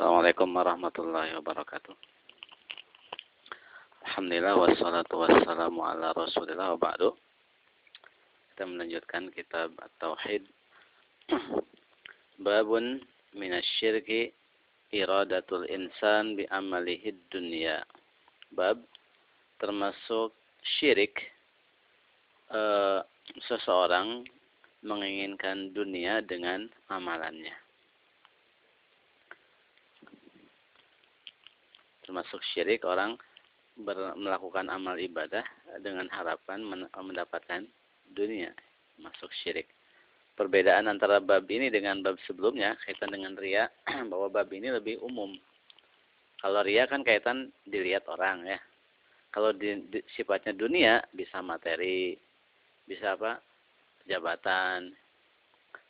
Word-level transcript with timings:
Assalamualaikum 0.00 0.56
warahmatullahi 0.56 1.36
wabarakatuh. 1.36 1.92
Alhamdulillah 4.08 4.56
wassalatu 4.56 5.20
wassalamu 5.20 5.84
ala 5.84 6.16
rasulillah 6.16 6.72
wa 6.72 6.80
ba'du. 6.80 7.12
Kita 8.48 8.64
melanjutkan 8.64 9.28
kitab 9.28 9.76
At-Tauhid. 9.76 10.48
Babun 12.40 13.04
minasyirki 13.36 14.32
iradatul 14.88 15.68
insan 15.68 16.32
bi 16.32 16.48
amalihid 16.48 17.20
dunya. 17.28 17.84
Bab 18.56 18.80
termasuk 19.60 20.32
syirik 20.80 21.28
uh, 22.48 23.04
seseorang 23.52 24.24
menginginkan 24.80 25.76
dunia 25.76 26.24
dengan 26.24 26.72
amalannya. 26.88 27.52
Termasuk 32.10 32.42
syirik 32.50 32.82
orang 32.82 33.14
ber, 33.78 34.18
melakukan 34.18 34.66
amal 34.66 34.98
ibadah 34.98 35.46
dengan 35.78 36.10
harapan 36.10 36.58
men, 36.58 36.90
mendapatkan 36.90 37.62
dunia. 38.10 38.50
Masuk 38.98 39.30
syirik. 39.30 39.70
Perbedaan 40.34 40.90
antara 40.90 41.22
bab 41.22 41.46
ini 41.46 41.70
dengan 41.70 42.02
bab 42.02 42.18
sebelumnya 42.26 42.74
kaitan 42.82 43.14
dengan 43.14 43.38
ria 43.38 43.70
bahwa 44.10 44.26
bab 44.26 44.50
ini 44.50 44.74
lebih 44.74 44.98
umum. 45.06 45.38
Kalau 46.42 46.66
ria 46.66 46.90
kan 46.90 47.06
kaitan 47.06 47.54
dilihat 47.62 48.10
orang 48.10 48.42
ya. 48.42 48.58
Kalau 49.30 49.54
di, 49.54 49.78
di, 49.86 50.02
sifatnya 50.18 50.50
dunia 50.50 50.98
bisa 51.14 51.38
materi, 51.38 52.18
bisa 52.90 53.14
apa? 53.14 53.38
jabatan, 54.10 54.90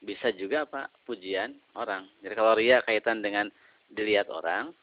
bisa 0.05 0.29
juga 0.37 0.69
apa? 0.69 0.93
pujian 1.09 1.57
orang. 1.81 2.05
Jadi 2.21 2.35
kalau 2.37 2.53
ria 2.53 2.85
kaitan 2.85 3.25
dengan 3.25 3.49
dilihat 3.89 4.29
orang, 4.29 4.77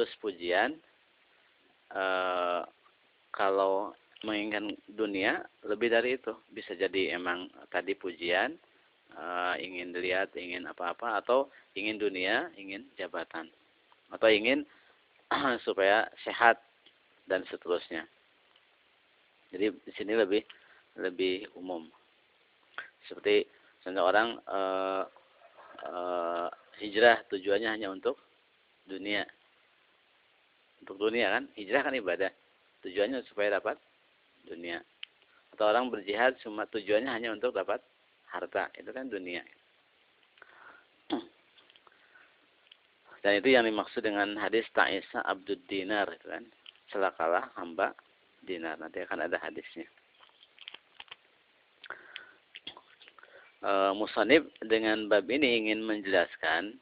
terus 0.00 0.16
pujian 0.16 0.80
e, 1.92 2.04
kalau 3.36 3.92
menginginkan 4.24 4.72
dunia 4.88 5.44
lebih 5.68 5.92
dari 5.92 6.16
itu. 6.16 6.32
Bisa 6.48 6.72
jadi 6.72 7.12
emang 7.20 7.52
tadi 7.68 7.92
pujian 7.92 8.56
e, 9.12 9.24
ingin 9.60 9.92
dilihat 9.92 10.32
ingin 10.40 10.64
apa-apa 10.72 11.20
atau 11.20 11.52
ingin 11.76 12.00
dunia 12.00 12.48
ingin 12.56 12.88
jabatan. 12.96 13.52
Atau 14.08 14.32
ingin 14.32 14.64
supaya 15.68 16.08
sehat 16.24 16.56
dan 17.28 17.44
seterusnya. 17.52 18.08
Jadi 19.52 19.68
di 19.84 19.92
sini 20.00 20.16
lebih 20.16 20.40
lebih 20.96 21.44
umum. 21.60 21.92
Seperti 23.04 23.44
misalnya 23.76 24.00
orang 24.00 24.28
uh, 24.48 25.04
uh, 25.84 26.48
hijrah 26.80 27.20
tujuannya 27.28 27.68
hanya 27.68 27.92
untuk 27.92 28.16
dunia. 28.88 29.28
Untuk 30.80 30.96
dunia 30.96 31.30
kan, 31.30 31.44
hijrah 31.56 31.82
kan 31.86 31.94
ibadah. 31.96 32.32
Tujuannya 32.80 33.24
supaya 33.28 33.60
dapat 33.60 33.76
dunia. 34.48 34.80
Atau 35.52 35.68
orang 35.68 35.92
berjihad 35.92 36.40
cuma 36.40 36.64
tujuannya 36.68 37.10
hanya 37.12 37.30
untuk 37.36 37.52
dapat 37.52 37.84
harta. 38.32 38.72
Itu 38.76 38.90
kan 38.90 39.12
dunia. 39.12 39.44
Dan 43.22 43.32
itu 43.36 43.52
yang 43.52 43.68
dimaksud 43.68 44.00
dengan 44.00 44.40
hadis 44.40 44.64
Ta'isa 44.72 45.20
Abdul 45.28 45.60
Dinar 45.68 46.08
itu 46.16 46.26
kan. 46.28 46.44
Celakalah 46.88 47.52
hamba 47.60 47.92
dinar. 48.42 48.80
Nanti 48.80 49.04
akan 49.04 49.28
ada 49.28 49.36
hadisnya. 49.38 49.86
e, 53.64 53.72
musanib 53.96 54.48
dengan 54.64 55.06
bab 55.06 55.28
ini 55.28 55.64
ingin 55.64 55.84
menjelaskan 55.84 56.76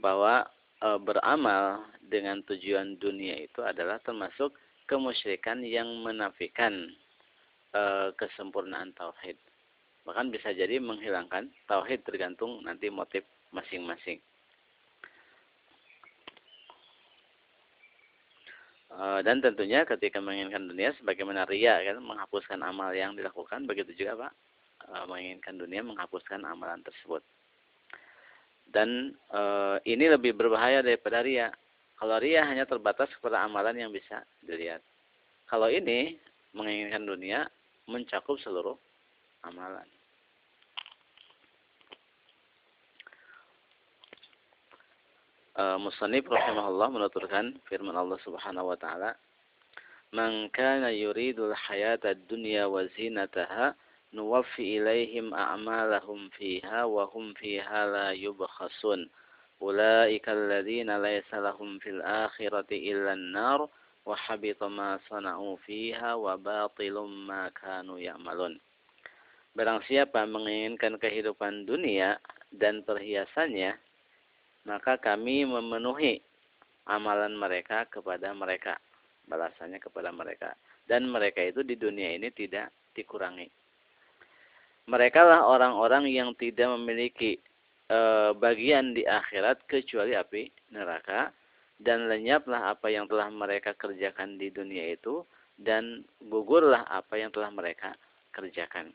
bahwa 0.00 0.46
e, 0.80 0.88
beramal 1.00 1.84
dengan 2.00 2.42
tujuan 2.48 2.98
dunia 2.98 3.38
itu 3.38 3.62
adalah 3.62 4.02
termasuk 4.02 4.56
kemusyrikan 4.88 5.62
yang 5.62 5.86
menafikan 6.02 6.90
e, 7.70 7.82
kesempurnaan 8.16 8.96
tauhid. 8.96 9.36
Bahkan 10.08 10.32
bisa 10.32 10.50
jadi 10.56 10.80
menghilangkan 10.80 11.52
tauhid 11.68 12.02
tergantung 12.02 12.64
nanti 12.64 12.88
motif 12.88 13.22
masing-masing. 13.52 14.18
dan 19.00 19.38
tentunya 19.38 19.86
ketika 19.86 20.18
menginginkan 20.18 20.66
dunia 20.66 20.90
sebagaimana 20.98 21.46
ria 21.46 21.78
kan 21.80 22.02
menghapuskan 22.02 22.58
amal 22.60 22.90
yang 22.90 23.14
dilakukan 23.14 23.64
begitu 23.64 23.94
juga 23.94 24.26
Pak 24.26 24.32
menginginkan 25.06 25.54
dunia 25.56 25.80
menghapuskan 25.86 26.42
amalan 26.42 26.82
tersebut. 26.82 27.22
Dan 28.70 29.18
uh, 29.34 29.82
ini 29.82 30.06
lebih 30.06 30.38
berbahaya 30.38 30.80
daripada 30.80 31.26
ria. 31.26 31.50
Kalau 31.98 32.16
ria 32.22 32.46
hanya 32.46 32.64
terbatas 32.64 33.10
kepada 33.18 33.42
amalan 33.42 33.74
yang 33.76 33.90
bisa 33.90 34.22
dilihat. 34.46 34.80
Kalau 35.50 35.66
ini 35.66 36.14
menginginkan 36.54 37.02
dunia 37.02 37.50
mencakup 37.90 38.38
seluruh 38.38 38.78
amalan. 39.42 39.86
Uh, 45.58 45.76
Musanib 45.82 46.30
rahimahullah 46.30 46.88
menuturkan 46.94 47.58
firman 47.66 47.92
Allah 47.98 48.16
Subhanahu 48.22 48.70
wa 48.70 48.78
taala, 48.78 49.18
"Man 50.14 50.48
kana 50.54 50.94
yuridul 50.94 51.52
hayata 51.52 52.14
dunya 52.30 52.70
wa 52.70 52.86
zinataha 52.94 53.74
nuwaffi 54.10 54.82
ilaihim 54.82 55.30
a'malahum 55.30 56.34
fiha 56.34 56.82
wa 56.86 57.06
hum 57.06 57.30
fiha 57.38 57.86
la 57.86 58.06
yubkhasun. 58.10 59.06
Ulaika 59.62 60.34
alladhina 60.34 60.98
laysa 60.98 61.38
lahum 61.38 61.78
fil 61.78 62.02
akhirati 62.02 62.90
illa 62.90 63.14
an-nar 63.14 63.70
wa 64.02 64.16
habita 64.16 64.66
ma 64.66 64.98
sana'u 65.06 65.60
fiha 65.62 66.18
wa 66.18 66.34
batilum 66.34 67.28
ma 67.28 67.54
kanu 67.54 68.02
ya'malun. 68.02 68.58
Barang 69.54 69.82
siapa 69.86 70.26
menginginkan 70.26 70.98
kehidupan 70.98 71.66
dunia 71.66 72.18
dan 72.54 72.82
perhiasannya 72.82 73.78
maka 74.66 75.00
kami 75.00 75.46
memenuhi 75.48 76.20
amalan 76.90 77.32
mereka 77.38 77.86
kepada 77.86 78.34
mereka 78.34 78.76
balasannya 79.30 79.78
kepada 79.78 80.10
mereka. 80.10 80.58
Dan 80.82 81.06
mereka 81.06 81.38
itu 81.46 81.62
di 81.62 81.78
dunia 81.78 82.18
ini 82.18 82.34
tidak 82.34 82.74
dikurangi 82.98 83.59
mereka 84.90 85.22
lah 85.22 85.46
orang-orang 85.46 86.10
yang 86.10 86.34
tidak 86.34 86.66
memiliki 86.74 87.38
e, 87.86 87.98
bagian 88.34 88.90
di 88.90 89.06
akhirat 89.06 89.62
kecuali 89.70 90.18
api 90.18 90.50
neraka 90.74 91.30
dan 91.78 92.10
lenyaplah 92.10 92.74
apa 92.74 92.90
yang 92.90 93.06
telah 93.06 93.30
mereka 93.30 93.72
kerjakan 93.78 94.34
di 94.34 94.50
dunia 94.50 94.90
itu 94.90 95.22
dan 95.54 96.02
gugurlah 96.26 96.82
apa 96.90 97.22
yang 97.22 97.30
telah 97.30 97.54
mereka 97.54 97.94
kerjakan. 98.34 98.90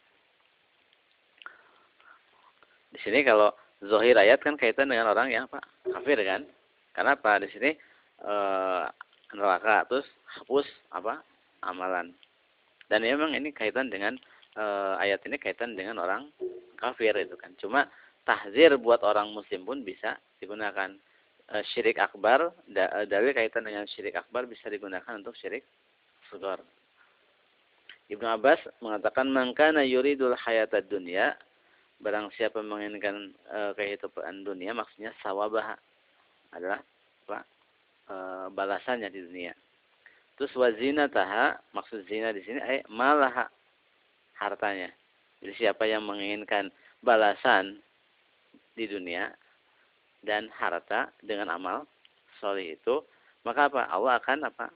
Di 2.92 3.00
sini 3.00 3.24
kalau 3.24 3.56
zohir 3.80 4.20
ayat 4.20 4.44
kan 4.44 4.60
kaitan 4.60 4.92
dengan 4.92 5.16
orang 5.16 5.32
yang 5.32 5.48
apa 5.48 5.64
kafir 5.88 6.20
kan? 6.28 6.44
Karena 6.92 7.16
apa 7.16 7.40
di 7.40 7.48
sini 7.56 7.72
e, 8.20 8.36
neraka 9.32 9.88
terus 9.88 10.08
hapus 10.36 10.68
apa 10.92 11.24
amalan. 11.64 12.12
Dan 12.86 13.02
memang 13.02 13.34
ini 13.34 13.50
kaitan 13.50 13.90
dengan 13.90 14.20
uh, 14.56 14.96
ayat 15.00 15.22
ini 15.28 15.38
kaitan 15.40 15.76
dengan 15.76 16.02
orang 16.02 16.32
kafir 16.80 17.16
itu 17.16 17.36
kan. 17.40 17.52
Cuma 17.60 17.88
tahzir 18.28 18.76
buat 18.80 19.04
orang 19.06 19.32
muslim 19.32 19.64
pun 19.64 19.84
bisa 19.84 20.18
digunakan. 20.40 20.92
Uh, 21.46 21.62
syirik 21.62 22.02
akbar, 22.02 22.50
da, 22.66 22.90
uh, 22.90 23.06
dalil 23.06 23.30
kaitan 23.30 23.70
dengan 23.70 23.86
syirik 23.86 24.18
akbar 24.18 24.50
bisa 24.50 24.66
digunakan 24.66 25.14
untuk 25.14 25.38
syirik 25.38 25.62
sugar. 26.26 26.58
Ibnu 28.10 28.26
Abbas 28.26 28.62
mengatakan 28.82 29.30
mangkana 29.30 29.86
yuridul 29.86 30.34
hayatad 30.38 30.90
dunya 30.90 31.38
barang 32.02 32.34
siapa 32.38 32.62
menginginkan 32.62 33.34
uh, 33.50 33.72
kehidupan 33.78 34.46
dunia 34.46 34.74
maksudnya 34.74 35.14
sawabah 35.22 35.78
adalah 36.54 36.82
apa? 37.26 37.40
Uh, 38.06 38.48
balasannya 38.54 39.10
di 39.10 39.22
dunia. 39.26 39.54
Terus 40.38 40.54
wazina 40.54 41.10
taha 41.10 41.58
maksud 41.74 42.06
zina 42.06 42.30
di 42.36 42.44
sini 42.46 42.60
ay 42.62 42.84
malaha 42.92 43.48
hartanya. 44.40 44.92
Jadi 45.44 45.54
siapa 45.60 45.84
yang 45.86 46.04
menginginkan 46.08 46.72
balasan 47.04 47.80
di 48.76 48.88
dunia 48.88 49.32
dan 50.26 50.50
harta 50.52 51.14
dengan 51.22 51.54
amal 51.54 51.86
soleh 52.42 52.76
itu, 52.76 53.04
maka 53.46 53.70
apa? 53.70 53.88
Allah 53.88 54.18
akan 54.20 54.50
apa? 54.50 54.68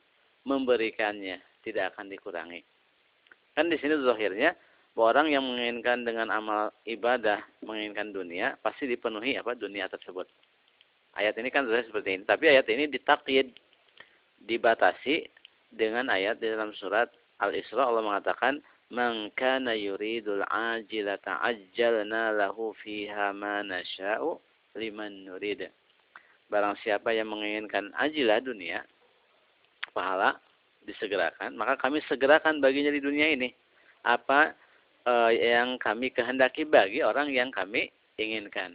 Memberikannya, 0.47 1.41
tidak 1.65 1.95
akan 1.95 2.07
dikurangi. 2.07 2.61
Kan 3.57 3.67
di 3.67 3.75
sini 3.81 3.97
zahirnya 3.99 4.55
orang 4.99 5.31
yang 5.31 5.43
menginginkan 5.47 6.03
dengan 6.03 6.27
amal 6.29 6.75
ibadah, 6.83 7.39
menginginkan 7.63 8.11
dunia, 8.11 8.59
pasti 8.59 8.85
dipenuhi 8.87 9.39
apa 9.39 9.55
dunia 9.55 9.87
tersebut. 9.87 10.27
Ayat 11.15 11.35
ini 11.41 11.49
kan 11.49 11.65
seperti 11.65 12.19
ini. 12.19 12.23
Tapi 12.27 12.45
ayat 12.51 12.67
ini 12.69 12.87
ditakyid, 12.87 13.51
dibatasi 14.43 15.27
dengan 15.73 16.07
ayat 16.11 16.39
di 16.39 16.47
dalam 16.51 16.71
surat 16.77 17.09
Al-Isra 17.39 17.87
Allah 17.87 18.03
mengatakan 18.03 18.59
man 18.89 19.29
kana 19.37 19.77
yuridul 19.77 20.41
ajilata 20.49 21.37
ajjalna 21.45 22.33
lahu 22.33 22.73
fiha 22.81 23.33
ma 23.33 23.61
nasha'u 23.61 24.37
liman 24.77 25.25
nurid. 25.25 25.69
barang 26.49 26.73
siapa 26.81 27.13
yang 27.13 27.29
menginginkan 27.29 27.93
ajilah 27.93 28.41
dunia, 28.41 28.81
pahala 29.93 30.41
disegerakan, 30.81 31.53
maka 31.53 31.77
kami 31.77 32.01
segerakan 32.09 32.57
baginya 32.57 32.89
di 32.89 32.97
dunia 32.97 33.29
ini 33.29 33.53
apa 34.01 34.57
uh, 35.05 35.29
yang 35.29 35.77
kami 35.77 36.09
kehendaki 36.09 36.65
bagi 36.65 37.05
orang 37.05 37.29
yang 37.29 37.53
kami 37.53 37.93
inginkan. 38.17 38.73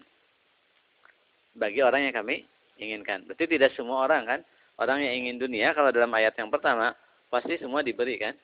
Bagi 1.59 1.83
orang 1.83 2.07
yang 2.07 2.15
kami 2.15 2.47
inginkan. 2.79 3.27
Berarti 3.27 3.47
tidak 3.51 3.75
semua 3.75 4.07
orang 4.07 4.23
kan, 4.23 4.41
orang 4.79 5.03
yang 5.03 5.27
ingin 5.27 5.43
dunia 5.43 5.75
kalau 5.75 5.91
dalam 5.91 6.11
ayat 6.15 6.35
yang 6.39 6.51
pertama 6.51 6.95
pasti 7.31 7.59
semua 7.59 7.83
diberi 7.83 8.19
kan. 8.19 8.35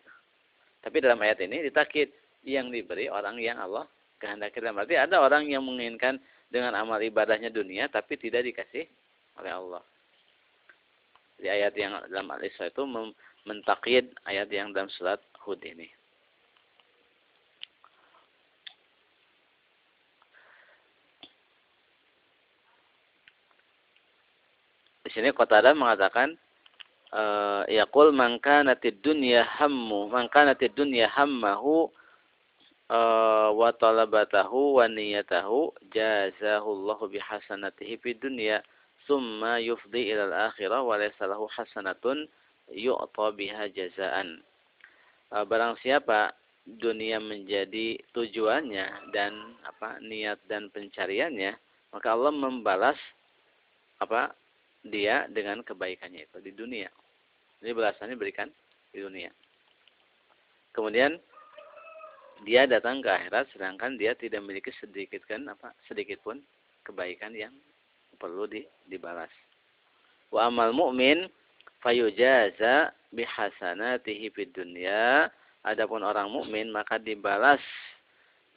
Tapi 0.80 0.96
dalam 1.04 1.20
ayat 1.20 1.44
ini 1.44 1.60
ditakit 1.68 2.08
yang 2.44 2.72
diberi 2.72 3.12
orang 3.12 3.36
yang 3.36 3.60
Allah 3.60 3.84
kehendaki. 4.16 4.60
Berarti 4.64 4.96
ada 4.96 5.20
orang 5.20 5.48
yang 5.48 5.64
menginginkan 5.64 6.16
dengan 6.48 6.74
amal 6.74 6.98
ibadahnya 6.98 7.52
dunia 7.52 7.86
tapi 7.92 8.16
tidak 8.16 8.48
dikasih 8.48 8.88
oleh 9.40 9.52
Allah. 9.52 9.82
Di 11.40 11.48
ayat 11.48 11.72
yang 11.76 11.96
dalam 12.12 12.28
Al-Isra 12.32 12.68
itu 12.68 12.84
mentakid 13.48 14.12
ayat 14.28 14.48
yang 14.52 14.76
dalam 14.76 14.92
surat 14.92 15.20
Hud 15.40 15.60
ini. 15.64 15.88
Di 25.00 25.18
sini 25.18 25.32
Qatadah 25.32 25.74
mengatakan 25.74 26.36
uh, 27.14 27.62
yaqul 27.66 28.14
man 28.14 28.38
kanatid 28.42 28.98
dunya 29.02 29.46
hammu 29.46 30.10
man 30.10 30.26
kanatid 30.30 30.74
dunya 30.74 31.10
hammahu 31.10 31.90
uh, 32.90 33.48
wa 33.54 33.70
talabatahu 33.74 34.82
wa 34.82 34.86
niyatahu 34.90 35.74
jazahu 35.94 36.68
Allahu 36.68 37.10
bihasanatihi 37.10 37.98
fid 38.02 38.18
dunya 38.22 38.62
thumma 39.06 39.58
yufdi 39.62 40.10
ila 40.14 40.30
al-akhirah 40.30 40.82
wa 40.82 40.94
laysa 40.98 41.26
lahu 41.26 41.50
hasanatun 41.50 42.30
yu'ta 42.70 43.26
biha 43.34 43.70
jazaan. 43.74 44.42
Uh, 45.30 45.46
barang 45.46 45.78
siapa 45.82 46.34
dunia 46.66 47.18
menjadi 47.18 47.98
tujuannya 48.14 49.10
dan 49.10 49.58
apa 49.66 49.98
niat 50.04 50.38
dan 50.46 50.70
pencariannya 50.70 51.56
maka 51.90 52.14
Allah 52.14 52.30
membalas 52.30 52.98
apa 53.98 54.30
dia 54.86 55.26
dengan 55.28 55.60
kebaikannya 55.66 56.30
itu 56.30 56.38
di 56.40 56.52
dunia. 56.54 56.88
Ini 57.60 57.76
belasannya 57.76 58.16
berikan 58.16 58.48
di 58.90 59.04
dunia. 59.04 59.28
Kemudian 60.72 61.18
dia 62.48 62.64
datang 62.64 63.04
ke 63.04 63.10
akhirat 63.12 63.52
sedangkan 63.52 64.00
dia 64.00 64.16
tidak 64.16 64.40
memiliki 64.40 64.72
sedikit 64.80 65.20
kan 65.28 65.44
apa 65.44 65.76
sedikit 65.84 66.24
pun 66.24 66.40
kebaikan 66.88 67.36
yang 67.36 67.52
perlu 68.16 68.48
di, 68.48 68.64
dibalas. 68.88 69.28
Wa 70.32 70.48
amal 70.48 70.72
mu'min 70.72 71.28
fayujaza 71.84 72.96
bihasanatihi 73.12 74.32
fid 74.32 74.52
dunya. 74.56 75.28
Adapun 75.60 76.00
orang 76.00 76.32
mukmin 76.32 76.72
maka 76.72 76.96
dibalas 76.96 77.60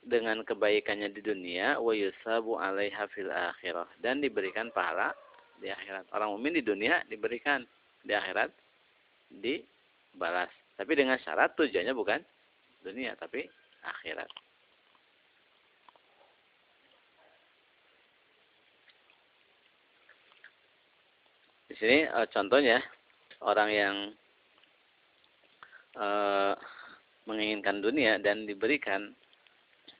dengan 0.08 0.40
kebaikannya 0.48 1.12
di 1.12 1.20
dunia 1.20 1.76
wa 1.76 1.92
yusabu 1.92 2.56
alaiha 2.56 3.12
fil 3.12 3.28
akhirah 3.28 3.88
dan 4.00 4.24
diberikan 4.24 4.72
pahala 4.72 5.12
di 5.60 5.68
akhirat. 5.68 6.08
Orang 6.16 6.40
mukmin 6.40 6.56
di 6.56 6.64
dunia 6.64 7.04
diberikan, 7.12 7.68
di 8.08 8.16
akhirat 8.16 8.52
dibalas. 9.42 10.52
Tapi 10.78 10.92
dengan 10.98 11.18
syarat 11.22 11.54
tujuannya 11.58 11.94
bukan 11.94 12.20
dunia, 12.84 13.16
tapi 13.18 13.46
akhirat. 13.82 14.30
Di 21.74 21.76
sini 21.82 22.06
e, 22.06 22.20
contohnya 22.30 22.78
orang 23.42 23.70
yang 23.74 23.96
e, 25.98 26.08
menginginkan 27.26 27.82
dunia 27.82 28.22
dan 28.22 28.46
diberikan 28.46 29.10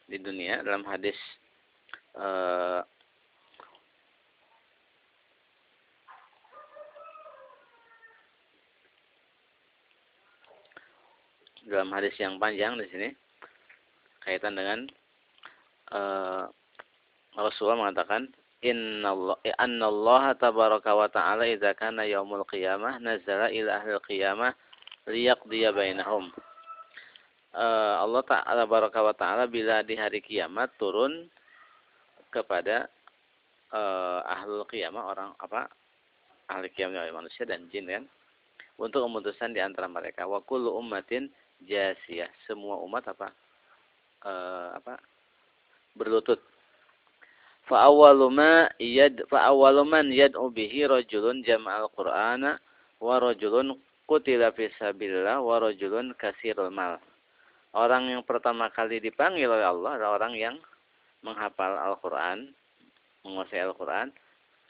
di 0.06 0.22
dunia 0.22 0.62
dalam 0.62 0.86
hadis 0.86 1.18
e, 2.14 2.28
dalam 11.68 11.90
hadis 11.96 12.16
yang 12.20 12.38
panjang 12.40 12.76
di 12.76 12.88
sini 12.92 13.10
kaitan 14.24 14.56
dengan 14.56 14.88
uh, 15.92 16.48
Rasulullah 17.36 17.90
mengatakan 17.90 18.32
inna 18.64 19.12
Allah 19.88 20.24
tabaraka 20.40 20.92
wa 20.96 21.10
ta'ala 21.12 21.44
idza 21.50 21.76
kana 21.76 22.08
yaumul 22.08 22.48
qiyamah 22.48 23.04
nazala 23.04 23.52
ila 23.52 23.84
ahli 23.84 23.92
qiyamah 24.08 24.52
liyaqdiya 25.08 25.76
bainahum. 25.76 26.32
Uh, 27.54 28.02
Allah 28.02 28.24
Ta'ala 28.26 28.64
baraka 28.66 29.04
wa 29.04 29.14
ta'ala 29.14 29.46
bila 29.46 29.86
di 29.86 29.94
hari 29.94 30.26
kiamat 30.26 30.74
turun 30.82 31.30
kepada 32.34 32.90
uh, 33.70 34.26
ahlul 34.26 34.66
qiyamah 34.66 35.04
orang 35.06 35.30
apa 35.38 35.70
ahli 36.50 36.72
kiamat 36.74 37.14
manusia 37.14 37.46
dan 37.46 37.70
jin 37.70 37.86
kan 37.86 38.04
untuk 38.82 39.06
memutuskan 39.06 39.54
di 39.54 39.62
antara 39.62 39.86
mereka. 39.86 40.26
Wa 40.26 40.42
kullu 40.42 40.74
ummatin 40.74 41.30
jasiyah 41.68 42.30
semua 42.46 42.80
umat 42.84 43.04
apa? 43.10 43.32
Uh, 44.24 44.76
apa? 44.78 45.00
Berlutut. 45.98 46.40
Fa 47.64 47.88
awwalu 47.88 48.28
ma 48.28 48.68
yad 48.80 49.24
fa 49.32 49.48
awwalu 49.48 49.88
man 49.88 50.12
yad'u 50.12 50.52
bihi 50.52 50.84
rajulun 50.84 51.44
jama'al 51.48 51.88
qur'ana 51.96 52.60
wa 53.00 53.16
rajulun 53.24 53.80
qutila 54.04 54.52
fi 54.52 54.68
sabilillah 54.76 55.40
wa 55.40 55.64
rajulun 55.64 56.12
kasirul 56.20 56.72
mal. 56.72 57.00
Orang 57.74 58.12
yang 58.12 58.22
pertama 58.22 58.70
kali 58.70 59.02
dipanggil 59.02 59.50
oleh 59.50 59.66
Allah 59.66 59.98
adalah 59.98 60.22
orang 60.22 60.34
yang 60.38 60.56
menghafal 61.26 61.74
Al-Qur'an 61.74 62.54
menguasai 63.26 63.64
Al-Qur'an. 63.66 64.14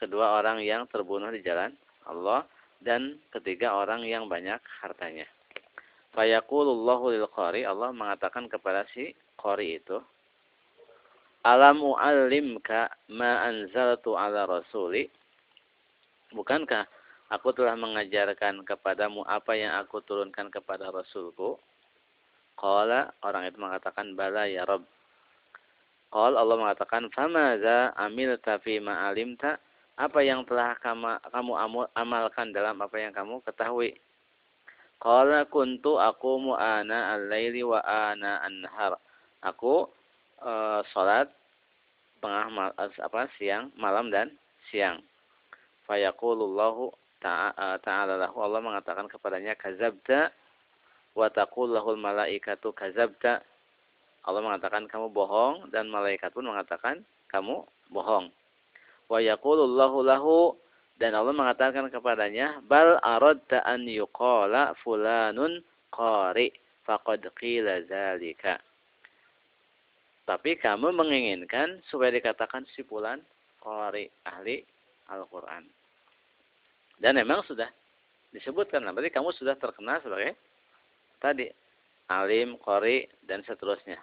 Kedua 0.00 0.40
orang 0.40 0.64
yang 0.64 0.88
terbunuh 0.88 1.28
di 1.28 1.44
jalan 1.44 1.74
Allah. 2.08 2.46
Dan 2.84 3.16
ketiga 3.32 3.72
orang 3.72 4.04
yang 4.04 4.28
banyak 4.28 4.60
hartanya 4.84 5.24
Fayaqulullahu 6.14 7.10
qari 7.34 7.66
Allah 7.66 7.90
mengatakan 7.90 8.46
kepada 8.46 8.86
si 8.94 9.10
qari 9.34 9.82
itu 9.82 9.98
Alam 11.44 11.84
u'allimka 11.84 12.88
ma 13.12 13.44
anzaltu 13.44 14.16
ala 14.16 14.48
rasuli? 14.48 15.10
Bukankah 16.32 16.88
aku 17.28 17.52
telah 17.52 17.76
mengajarkan 17.76 18.64
kepadamu 18.64 19.26
apa 19.28 19.52
yang 19.52 19.76
aku 19.76 20.00
turunkan 20.06 20.48
kepada 20.48 20.88
rasulku? 20.88 21.60
Qala 22.56 23.12
orang 23.20 23.50
itu 23.50 23.60
mengatakan 23.60 24.16
bala 24.16 24.48
ya 24.48 24.64
Rabb. 24.64 24.88
Qala 26.08 26.40
Allah 26.40 26.56
mengatakan 26.56 27.12
famaza 27.12 27.92
amilta 27.98 28.56
fi 28.64 28.80
ma 28.80 29.10
alimta? 29.10 29.60
Apa 30.00 30.24
yang 30.24 30.48
telah 30.48 30.78
kamu 30.80 31.52
amalkan 31.92 32.56
dalam 32.56 32.80
apa 32.80 32.96
yang 32.96 33.12
kamu 33.12 33.44
ketahui 33.44 33.98
Qala 35.02 35.44
kuntu 35.50 36.00
aku 36.00 36.54
ana 36.56 37.18
al-laili 37.18 37.62
wa 37.66 37.80
ana 37.82 38.40
an-nahar. 38.44 38.96
Aku 39.44 39.88
uh, 40.40 40.80
salat 40.94 41.28
tengah 42.24 42.48
mal, 42.48 42.70
apa 42.80 43.28
siang, 43.36 43.68
malam 43.76 44.08
dan 44.08 44.32
siang. 44.72 45.04
Fayaqulullahu 45.84 46.88
eh, 47.20 47.76
ta'ala 47.84 48.16
lahu 48.16 48.40
Allah 48.40 48.64
mengatakan 48.64 49.04
kepadanya 49.12 49.52
kazabta 49.60 50.32
wa 51.12 51.28
taqullahul 51.28 52.00
malaikatu 52.00 52.72
kazabta. 52.72 53.44
Allah 54.24 54.40
mengatakan 54.40 54.88
kamu 54.88 55.12
bohong 55.12 55.68
dan 55.68 55.92
malaikat 55.92 56.32
pun 56.32 56.48
mengatakan 56.48 57.04
kamu 57.28 57.60
bohong. 57.92 58.32
Wa 59.12 59.20
yaqulullahu 59.20 60.00
lahu 60.00 60.56
dan 60.94 61.10
Allah 61.18 61.34
mengatakan 61.34 61.90
kepadanya, 61.90 62.62
Bal 62.70 63.02
aradta 63.02 63.66
an 63.66 63.82
yuqala 63.82 64.78
fulanun 64.86 65.58
qari 65.90 66.54
faqad 66.86 67.26
qila 67.34 67.82
zalika. 67.90 68.62
Tapi 70.24 70.56
kamu 70.56 70.94
menginginkan 70.94 71.82
supaya 71.90 72.14
dikatakan 72.14 72.64
si 72.72 72.86
fulan 72.86 73.20
qari, 73.60 74.08
ahli 74.24 74.62
Al-Quran. 75.10 75.68
Dan 76.96 77.18
memang 77.20 77.44
sudah 77.44 77.68
disebutkan. 78.32 78.86
Berarti 78.88 79.12
kamu 79.12 79.34
sudah 79.36 79.58
terkenal 79.58 80.00
sebagai 80.00 80.38
tadi 81.18 81.50
alim, 82.08 82.56
qari 82.62 83.04
dan 83.26 83.42
seterusnya. 83.44 83.98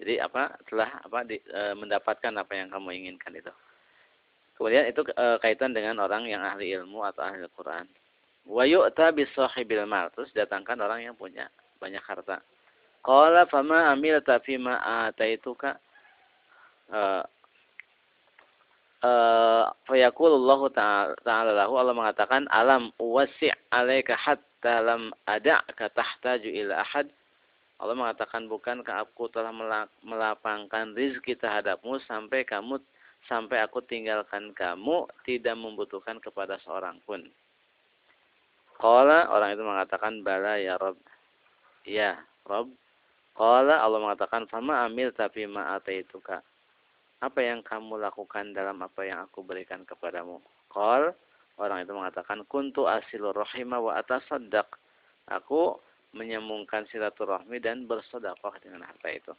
Jadi 0.00 0.16
apa 0.16 0.56
telah 0.68 1.00
apa 1.04 1.28
di, 1.28 1.36
e, 1.36 1.62
mendapatkan 1.76 2.32
apa 2.40 2.52
yang 2.56 2.72
kamu 2.72 2.88
inginkan 3.04 3.36
itu. 3.36 3.52
Kemudian 4.60 4.92
itu 4.92 5.00
e, 5.08 5.40
kaitan 5.40 5.72
dengan 5.72 6.04
orang 6.04 6.28
yang 6.28 6.44
ahli 6.44 6.76
ilmu 6.76 7.00
atau 7.00 7.24
ahli 7.24 7.48
Quran. 7.56 7.88
Wa 8.44 8.68
yu'ta 8.68 9.08
bisahibil 9.08 9.88
mal. 9.88 10.12
Terus 10.12 10.28
datangkan 10.36 10.76
orang 10.84 11.00
yang 11.00 11.16
punya 11.16 11.48
banyak 11.80 12.04
harta. 12.04 12.44
Qala 13.00 13.48
fama 13.48 13.88
amilta 13.88 14.36
fima 14.44 14.76
ataituka. 15.08 15.80
E, 16.92 17.00
uh, 19.04 19.64
fayaqulullahu 19.88 20.72
ta'ala 20.76 21.52
lahu 21.56 21.80
Allah 21.80 21.96
mengatakan 21.96 22.44
alam 22.52 22.92
wasi' 23.00 23.52
alaika 23.72 24.16
hatta 24.16 24.84
lam 24.84 25.12
ada'ka 25.24 25.88
tahtaju 25.92 26.48
ila 26.48 26.84
ahad 26.84 27.08
Allah 27.80 27.96
mengatakan 27.96 28.44
bukankah 28.44 29.08
aku 29.08 29.32
telah 29.32 29.56
melapangkan 30.04 30.92
rizki 30.92 31.32
terhadapmu 31.32 31.96
sampai 32.04 32.44
kamu 32.44 32.76
sampai 33.30 33.62
aku 33.62 33.78
tinggalkan 33.86 34.50
kamu 34.50 35.06
tidak 35.22 35.54
membutuhkan 35.54 36.18
kepada 36.18 36.58
seorang 36.66 36.98
pun. 37.06 37.22
Qala 38.74 39.30
orang 39.30 39.54
itu 39.54 39.62
mengatakan 39.62 40.26
bala 40.26 40.58
ya 40.58 40.74
Rob. 40.74 40.98
Ya 41.86 42.18
Rob. 42.42 42.74
Qala 43.38 43.78
Allah 43.78 44.02
mengatakan 44.02 44.50
fama 44.50 44.82
amil 44.82 45.14
tapi 45.14 45.46
ma 45.46 45.78
ataituka 45.78 46.42
apa 47.20 47.40
yang 47.44 47.60
kamu 47.60 48.00
lakukan 48.00 48.56
dalam 48.56 48.80
apa 48.80 49.04
yang 49.04 49.20
aku 49.28 49.44
berikan 49.44 49.84
kepadamu? 49.84 50.40
Qal 50.72 51.12
orang 51.60 51.84
itu 51.84 51.92
mengatakan 51.92 52.48
kuntu 52.48 52.88
asilur 52.88 53.36
rahima 53.36 53.76
wa 53.76 54.00
atasaddaq. 54.00 54.64
Aku 55.28 55.76
menyambungkan 56.16 56.88
silaturahmi 56.88 57.60
dan 57.60 57.84
bersedekah 57.84 58.56
dengan 58.64 58.88
harta 58.88 59.08
itu. 59.12 59.32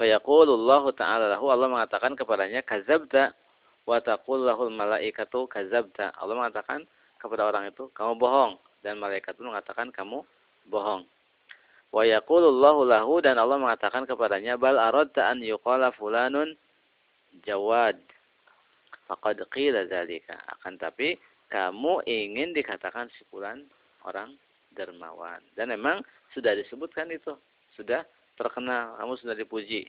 Fayaqulullahu 0.00 0.96
ta'ala 0.96 1.36
lahu 1.36 1.52
Allah 1.52 1.68
mengatakan 1.68 2.16
kepadanya 2.16 2.64
kazabta 2.64 3.36
wa 3.84 4.00
taqul 4.00 4.48
lahul 4.48 4.72
malaikatu 4.72 5.44
kazabta. 5.44 6.16
Allah 6.16 6.40
mengatakan 6.40 6.88
kepada 7.20 7.44
orang 7.44 7.68
itu 7.68 7.92
kamu 7.92 8.16
bohong 8.16 8.56
dan 8.80 8.96
malaikat 8.96 9.36
itu 9.36 9.44
mengatakan 9.44 9.92
kamu 9.92 10.24
bohong. 10.72 11.04
Wa 11.92 12.08
yaqulullahu 12.08 12.88
lahu 12.88 13.20
dan 13.20 13.36
Allah 13.36 13.60
mengatakan 13.60 14.08
kepadanya 14.08 14.56
bal 14.56 14.80
aradta 14.80 15.28
an 15.28 15.44
yuqala 15.44 15.92
fulanun 15.92 16.56
jawad. 17.44 18.00
Faqad 19.04 19.44
qila 19.52 19.84
dzalika. 19.84 20.40
Akan 20.48 20.80
tapi 20.80 21.20
kamu 21.52 22.08
ingin 22.08 22.56
dikatakan 22.56 23.12
si 23.20 23.28
fulan 23.28 23.68
orang 24.08 24.32
dermawan. 24.72 25.44
Dan 25.52 25.76
memang 25.76 26.00
sudah 26.32 26.56
disebutkan 26.56 27.12
itu. 27.12 27.36
Sudah 27.76 28.00
terkenal, 28.40 28.96
kamu 28.96 29.12
sudah 29.20 29.36
dipuji. 29.36 29.84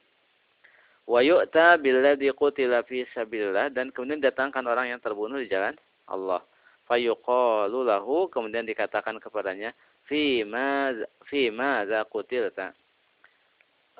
Wa 1.07 1.23
yu'ta 1.23 1.79
billadzi 1.79 2.27
qutila 2.35 2.83
fi 2.83 3.07
sabilillah. 3.15 3.71
Dan 3.71 3.95
kemudian 3.95 4.19
datangkan 4.19 4.67
orang 4.67 4.91
yang 4.91 4.99
terbunuh 4.99 5.39
di 5.39 5.47
jalan 5.47 5.71
Allah. 6.11 6.43
Fayuqalu 6.91 7.87
lahu 7.87 8.27
kemudian 8.27 8.67
dikatakan 8.67 9.15
kepadanya 9.23 9.71
fi 10.11 10.43
ma 10.43 10.91
fi 11.23 11.47
ma 11.47 11.87
za 11.87 12.03
qutilta. 12.03 12.75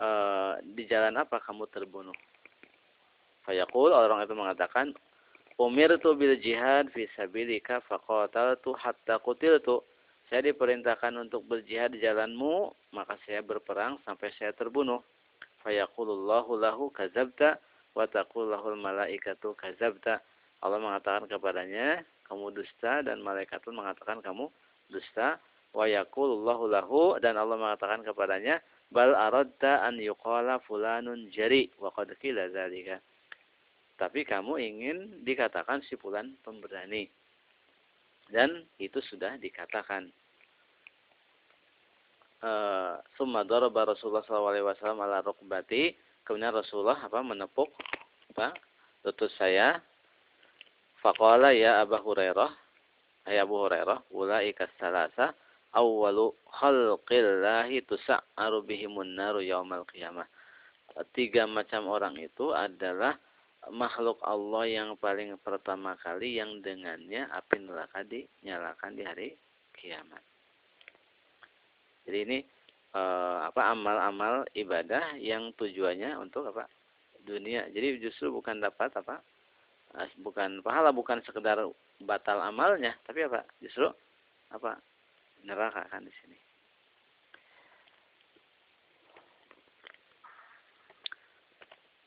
Uh, 0.02 0.60
di 0.76 0.84
jalan 0.92 1.16
apa 1.16 1.40
kamu 1.40 1.72
terbunuh? 1.72 2.16
Fayaqul 3.48 3.96
orang 3.96 4.28
itu 4.28 4.36
mengatakan 4.36 4.92
umirtu 5.62 6.18
bil 6.18 6.36
jihad 6.42 6.90
fi 6.92 7.08
sabilika 7.16 7.80
faqataltu 7.86 8.74
hatta 8.76 9.22
qutiltu 9.22 9.86
saya 10.32 10.48
diperintahkan 10.48 11.12
untuk 11.20 11.44
berjihad 11.44 11.92
di 11.92 12.00
jalanmu 12.00 12.72
maka 12.96 13.20
saya 13.28 13.44
berperang 13.44 14.00
sampai 14.08 14.32
saya 14.40 14.56
terbunuh. 14.56 15.04
Fayaqulullahu 15.60 16.56
lahu 16.56 16.88
kazabta 16.96 17.60
wa 17.92 18.08
taqullahul 18.08 18.80
malaikatu 18.80 19.52
kazabta. 19.60 20.24
Allah 20.64 20.80
mengatakan 20.80 21.28
kepadanya 21.28 22.08
kamu 22.32 22.56
dusta 22.56 23.04
dan 23.04 23.20
malaikat 23.20 23.60
pun 23.60 23.76
mengatakan 23.76 24.24
kamu 24.24 24.48
dusta. 24.88 25.36
Wa 25.76 25.84
yaqulullahu 25.84 26.64
lahu 26.72 27.20
dan 27.20 27.36
Allah 27.36 27.60
mengatakan 27.60 28.00
kepadanya 28.00 28.64
bal 28.88 29.12
aradta 29.12 29.84
an 29.84 30.00
yuqala 30.00 30.64
fulanun 30.64 31.28
jari 31.28 31.68
wa 31.76 31.92
qad 31.92 32.08
qila 32.24 32.48
dzalika 32.48 33.04
tapi 34.02 34.26
kamu 34.26 34.58
ingin 34.58 34.98
dikatakan 35.22 35.86
si 35.86 35.94
fulan 35.94 36.34
pemberani. 36.42 37.06
Dan 38.26 38.66
itu 38.82 38.98
sudah 38.98 39.38
dikatakan 39.38 40.10
summa 43.18 43.46
daraba 43.46 43.94
Rasulullah 43.94 44.26
SAW 44.26 44.98
ala 44.98 45.22
rukbati 45.22 45.94
kemudian 46.26 46.54
Rasulullah 46.54 46.98
apa 46.98 47.22
menepuk 47.22 47.70
apa 48.34 48.58
lutut 49.06 49.30
saya 49.38 49.78
faqala 51.02 51.54
ya 51.54 51.82
Abu 51.86 52.02
Hurairah 52.02 52.52
ya 53.30 53.46
Abu 53.46 53.62
Hurairah 53.62 54.10
ulaika 54.10 54.66
salasa 54.82 55.34
awwalu 55.76 56.36
khalqillahi 56.52 57.84
tusa'aru 57.88 58.64
bihimun 58.68 59.16
naru 59.16 59.40
yaumal 59.44 59.88
qiyamah. 59.88 60.28
Tiga 61.16 61.48
macam 61.48 61.88
orang 61.88 62.20
itu 62.20 62.52
adalah 62.52 63.16
makhluk 63.72 64.20
Allah 64.28 64.68
yang 64.68 64.90
paling 65.00 65.40
pertama 65.40 65.96
kali 66.04 66.42
yang 66.42 66.60
dengannya 66.60 67.32
api 67.32 67.64
neraka 67.64 68.04
dinyalakan 68.04 68.92
di 69.00 69.04
hari 69.08 69.28
kiamat. 69.72 70.31
Jadi 72.12 72.20
ini 72.28 72.40
eh, 72.92 73.38
apa 73.48 73.72
amal-amal 73.72 74.44
ibadah 74.52 75.16
yang 75.16 75.56
tujuannya 75.56 76.20
untuk 76.20 76.52
apa? 76.52 76.68
dunia. 77.24 77.70
Jadi 77.72 78.02
justru 78.02 78.34
bukan 78.34 78.60
dapat 78.60 78.92
apa? 78.98 79.24
Eh, 79.96 80.12
bukan 80.20 80.60
pahala, 80.60 80.92
bukan 80.92 81.24
sekedar 81.24 81.64
batal 82.04 82.44
amalnya, 82.44 82.98
tapi 83.08 83.24
apa? 83.24 83.48
Justru 83.64 83.88
apa? 84.52 84.76
neraka 85.42 85.82
kan 85.90 86.06
di 86.06 86.14
sini. 86.22 86.38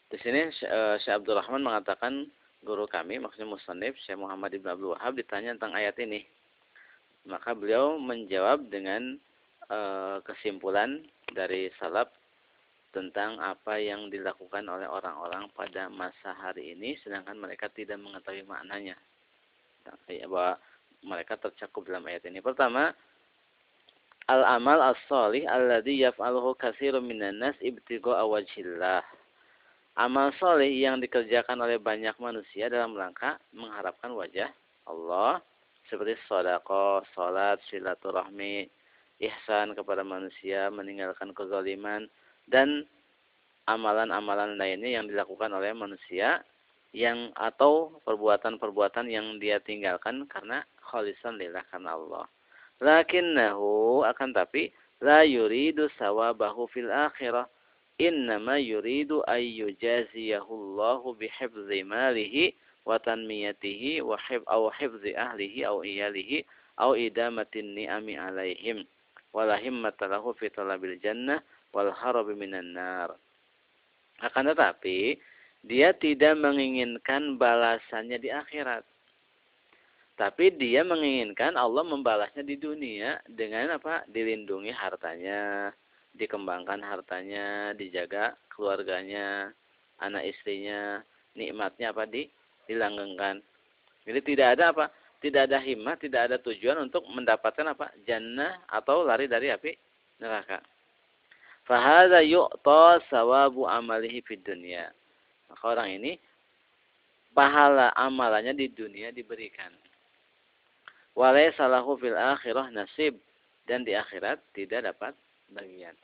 Di 0.06 0.18
sini 0.22 0.40
eh, 0.46 0.96
Syekh 1.02 1.18
Abdul 1.18 1.40
Rahman 1.42 1.66
mengatakan 1.66 2.30
guru 2.62 2.86
kami, 2.86 3.18
maksudnya 3.18 3.50
Musnif 3.50 3.98
Syekh 4.06 4.20
Muhammad 4.22 4.54
Ibn 4.54 4.78
Abdul 4.78 4.94
Wahab 4.94 5.18
ditanya 5.18 5.58
tentang 5.58 5.74
ayat 5.74 5.98
ini. 5.98 6.22
Maka 7.26 7.56
beliau 7.56 7.98
menjawab 7.98 8.70
dengan 8.70 9.18
kesimpulan 10.24 11.02
dari 11.32 11.72
salaf 11.80 12.08
tentang 12.94 13.42
apa 13.42 13.80
yang 13.82 14.06
dilakukan 14.06 14.62
oleh 14.70 14.86
orang-orang 14.86 15.50
pada 15.50 15.90
masa 15.90 16.30
hari 16.38 16.78
ini 16.78 16.94
sedangkan 17.02 17.34
mereka 17.34 17.66
tidak 17.72 17.98
mengetahui 17.98 18.46
maknanya. 18.46 18.94
Bahwa 19.84 20.56
mereka 21.04 21.36
tercakup 21.36 21.84
dalam 21.84 22.06
ayat 22.08 22.24
ini. 22.30 22.40
Pertama, 22.40 22.94
al-amal 24.30 24.94
as-salih 24.94 25.44
alladhi 25.44 26.00
yaf'aluhu 26.06 26.56
katsirun 26.56 27.04
minan 27.04 27.42
nas 27.42 27.58
ibtigha'a 27.60 28.24
wajhillah. 28.24 29.04
Amal 29.94 30.34
soleh 30.42 30.74
yang 30.74 30.98
dikerjakan 30.98 31.54
oleh 31.62 31.78
banyak 31.78 32.18
manusia 32.18 32.66
dalam 32.66 32.98
rangka 32.98 33.38
mengharapkan 33.54 34.10
wajah 34.10 34.50
Allah 34.90 35.38
seperti 35.86 36.18
sodako, 36.26 37.06
salat, 37.14 37.62
silaturahmi, 37.70 38.66
ihsan 39.28 39.72
kepada 39.72 40.04
manusia, 40.04 40.68
meninggalkan 40.68 41.32
kezaliman 41.32 42.08
dan 42.48 42.84
amalan-amalan 43.64 44.60
lainnya 44.60 45.00
yang 45.00 45.08
dilakukan 45.08 45.52
oleh 45.52 45.72
manusia 45.72 46.44
yang 46.94 47.34
atau 47.34 47.98
perbuatan-perbuatan 48.06 49.10
yang 49.10 49.42
dia 49.42 49.58
tinggalkan 49.58 50.30
karena 50.30 50.62
khalisan 50.78 51.40
lillah 51.40 51.66
karena 51.72 51.98
Allah. 51.98 52.24
Lakinnahu 52.78 54.06
akan 54.06 54.30
tapi 54.30 54.70
la 55.02 55.26
yuridu 55.26 55.90
sawabahu 55.98 56.70
fil 56.70 56.90
akhirah. 56.90 57.50
Innama 57.98 58.58
yuridu 58.58 59.22
ay 59.30 59.54
yujaziyahu 59.54 60.50
Allahu 60.50 61.14
bihifzi 61.14 61.86
malihi 61.86 62.54
wa 62.82 62.98
tanmiyatihi 62.98 64.02
wa 64.02 64.18
hib 64.26 64.42
aw 64.50 64.66
hifzi 64.74 65.14
ahlihi 65.14 65.62
aw 65.62 65.78
iyalihi 65.86 66.42
aw 66.78 66.98
idamatin 66.98 67.70
ni'ami 67.74 68.18
alaihim 68.18 68.82
wala 69.34 69.58
himmata 69.58 70.06
lahu 70.06 70.30
fi 70.38 70.46
talabil 70.54 70.94
jannah 71.02 71.42
wal 71.74 71.90
harab 71.90 72.30
minan 72.30 72.70
nar. 72.70 73.18
Akan 74.22 74.46
tetapi 74.46 75.18
dia 75.66 75.90
tidak 75.98 76.38
menginginkan 76.38 77.34
balasannya 77.34 78.22
di 78.22 78.30
akhirat. 78.30 78.86
Tapi 80.14 80.54
dia 80.54 80.86
menginginkan 80.86 81.58
Allah 81.58 81.82
membalasnya 81.82 82.46
di 82.46 82.54
dunia 82.54 83.18
dengan 83.26 83.74
apa? 83.74 84.06
Dilindungi 84.06 84.70
hartanya, 84.70 85.74
dikembangkan 86.14 86.78
hartanya, 86.78 87.74
dijaga 87.74 88.38
keluarganya, 88.54 89.50
anak 89.98 90.30
istrinya, 90.30 91.02
nikmatnya 91.34 91.90
apa 91.90 92.06
di 92.06 92.30
dilanggengkan. 92.70 93.42
Jadi 94.06 94.20
tidak 94.22 94.54
ada 94.54 94.70
apa? 94.70 94.86
Tidak 95.24 95.48
ada 95.48 95.56
himmat, 95.56 96.04
tidak 96.04 96.28
ada 96.28 96.36
tujuan 96.36 96.84
untuk 96.84 97.08
mendapatkan 97.08 97.64
apa? 97.72 97.88
Jannah 98.04 98.60
atau 98.68 99.00
lari 99.00 99.24
dari 99.24 99.48
api 99.48 99.72
neraka. 100.20 100.60
Fahada 101.64 102.20
yu'ta 102.20 103.00
sawabu 103.08 103.64
amalihi 103.64 104.20
fid 104.20 104.44
dunia. 104.44 104.92
Maka 105.48 105.64
orang 105.64 105.96
ini 105.96 106.12
pahala 107.32 107.88
amalannya 107.96 108.52
di 108.52 108.68
dunia 108.68 109.08
diberikan 109.16 109.72
walai 111.14 111.54
salahu 111.54 111.96
fil 111.98 112.14
akhirah 112.14 112.68
nasib 112.74 113.16
dan 113.64 113.86
di 113.86 113.94
akhirat 113.94 114.42
tidak 114.52 114.92
dapat 114.92 115.14
bagian. 115.54 115.94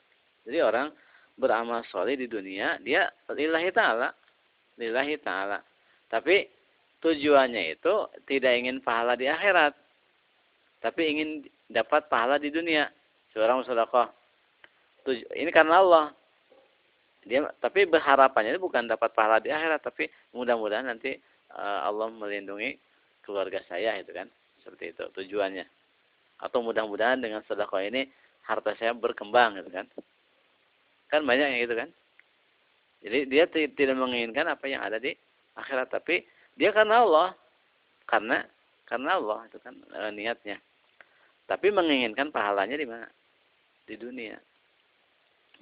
Jadi 0.47 0.59
orang 0.63 0.89
beramal 1.37 1.85
soleh 1.91 2.17
di 2.17 2.25
dunia 2.25 2.79
dia 2.81 3.11
lillahi 3.29 3.69
taala 3.75 4.09
lillahi 4.79 5.19
ta'ala. 5.21 5.59
Tapi 6.09 6.47
tujuannya 7.01 7.75
itu 7.77 7.93
tidak 8.29 8.53
ingin 8.61 8.77
pahala 8.79 9.17
di 9.17 9.25
akhirat. 9.25 9.73
Tapi 10.81 11.01
ingin 11.09 11.29
dapat 11.69 12.07
pahala 12.07 12.37
di 12.37 12.53
dunia. 12.53 12.89
Seorang 13.33 13.65
sedekah. 13.65 14.09
Ini 15.33 15.49
karena 15.49 15.81
Allah. 15.81 16.05
Dia 17.21 17.45
tapi 17.61 17.85
berharapannya 17.85 18.57
bukan 18.57 18.89
dapat 18.89 19.13
pahala 19.13 19.37
di 19.37 19.53
akhirat, 19.53 19.85
tapi 19.85 20.09
mudah-mudahan 20.33 20.89
nanti 20.89 21.13
uh, 21.53 21.85
Allah 21.85 22.09
melindungi 22.09 22.77
keluarga 23.21 23.61
saya 23.69 23.97
itu 24.01 24.09
kan. 24.09 24.25
Seperti 24.61 24.93
itu 24.93 25.03
tujuannya. 25.13 25.65
Atau 26.41 26.65
mudah-mudahan 26.65 27.21
dengan 27.21 27.45
sedekah 27.45 27.85
ini 27.85 28.09
harta 28.45 28.73
saya 28.77 28.97
berkembang 28.97 29.61
gitu 29.61 29.69
kan. 29.69 29.85
Kan 31.13 31.21
banyak 31.29 31.45
yang 31.45 31.61
gitu 31.65 31.77
kan. 31.77 31.89
Jadi 33.01 33.19
dia 33.29 33.45
tidak 33.49 33.97
menginginkan 33.97 34.45
apa 34.49 34.65
yang 34.69 34.81
ada 34.85 35.01
di 35.01 35.13
akhirat, 35.57 35.89
tapi 35.89 36.21
dia 36.55 36.71
karena 36.75 37.03
Allah. 37.03 37.29
Karena 38.07 38.43
karena 38.91 39.15
Allah 39.15 39.47
itu 39.47 39.57
kan 39.63 39.71
e, 39.71 40.01
niatnya. 40.11 40.59
Tapi 41.47 41.71
menginginkan 41.71 42.27
pahalanya 42.31 42.75
di 42.75 42.87
mana? 42.87 43.07
Di 43.87 43.95
dunia. 43.95 44.35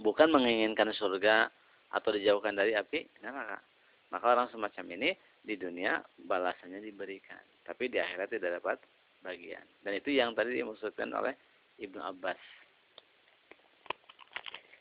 Bukan 0.02 0.34
menginginkan 0.34 0.90
surga 0.94 1.50
atau 1.94 2.10
dijauhkan 2.14 2.58
dari 2.58 2.74
api 2.74 3.22
neraka. 3.22 3.62
Maka 4.10 4.26
orang 4.26 4.48
semacam 4.50 4.86
ini 4.98 5.14
di 5.46 5.56
dunia 5.58 6.02
balasannya 6.26 6.82
diberikan. 6.82 7.42
Tapi 7.62 7.90
di 7.94 8.02
akhirat 8.02 8.34
tidak 8.34 8.62
dapat 8.62 8.78
bagian. 9.22 9.62
Dan 9.86 9.94
itu 9.94 10.10
yang 10.10 10.34
tadi 10.34 10.58
dimaksudkan 10.58 11.14
oleh 11.14 11.38
Ibnu 11.78 12.02
Abbas. 12.02 12.42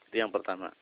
Itu 0.09 0.17
yang 0.17 0.33
pertama. 0.33 0.73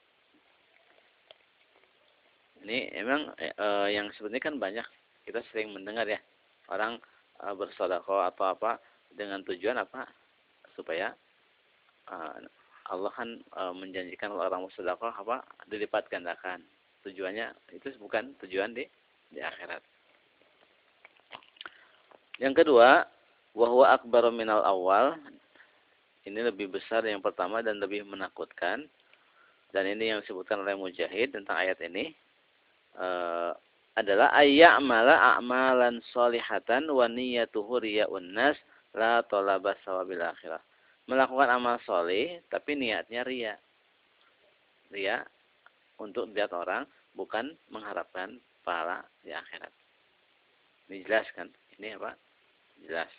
Ini 2.62 2.94
emang 2.98 3.34
e, 3.38 3.66
yang 3.90 4.10
sebenarnya 4.14 4.42
kan 4.42 4.56
banyak 4.58 4.86
kita 5.26 5.42
sering 5.50 5.74
mendengar 5.74 6.06
ya 6.06 6.22
orang 6.70 7.02
e, 7.42 7.46
bersodako 7.58 8.22
atau 8.22 8.46
apa 8.54 8.78
dengan 9.10 9.42
tujuan 9.42 9.76
apa 9.82 10.06
supaya 10.78 11.10
e, 12.06 12.16
Allah 12.86 13.12
kan 13.12 13.42
e, 13.42 13.62
menjanjikan 13.74 14.30
orang 14.32 14.62
bersodako 14.64 15.10
apa 15.10 15.42
dilipat 15.66 16.06
gandakan 16.06 16.62
tujuannya 17.02 17.54
itu 17.74 17.90
bukan 17.98 18.34
tujuan 18.42 18.74
di 18.74 18.86
di 19.30 19.42
akhirat. 19.42 19.82
Yang 22.36 22.64
kedua, 22.64 23.06
wahwa 23.56 23.96
akbaru 23.96 24.30
minal 24.34 24.60
awal. 24.66 25.16
Ini 26.26 26.42
lebih 26.42 26.74
besar 26.74 27.06
yang 27.06 27.22
pertama 27.22 27.62
dan 27.62 27.78
lebih 27.78 28.02
menakutkan. 28.02 28.84
Dan 29.70 29.84
ini 29.86 30.10
yang 30.10 30.18
disebutkan 30.20 30.62
oleh 30.62 30.74
Mujahid 30.74 31.32
tentang 31.32 31.56
ayat 31.56 31.78
ini. 31.86 32.12
Uh, 32.96 33.54
adalah 33.96 34.28
ayya'mala 34.36 35.40
a'malan 35.40 36.04
solihatan 36.12 36.92
wa 36.92 37.08
niyatuhu 37.08 37.80
riya'un 37.80 38.36
nas 38.36 38.60
la 38.92 39.24
tolaba 39.24 39.72
sawabil 39.82 40.20
akhirah. 40.20 40.60
Melakukan 41.08 41.48
amal 41.48 41.80
soleh 41.88 42.44
tapi 42.52 42.76
niatnya 42.76 43.24
ria. 43.24 43.56
Ria 44.92 45.24
untuk 45.96 46.28
dilihat 46.28 46.52
orang 46.52 46.84
bukan 47.16 47.56
mengharapkan 47.72 48.36
pahala 48.60 49.00
di 49.24 49.32
akhirat. 49.32 49.72
Ini 50.92 51.02
jelas 51.08 51.26
kan? 51.32 51.48
Ini 51.80 51.96
apa? 51.96 52.12
Jelas. 52.84 53.10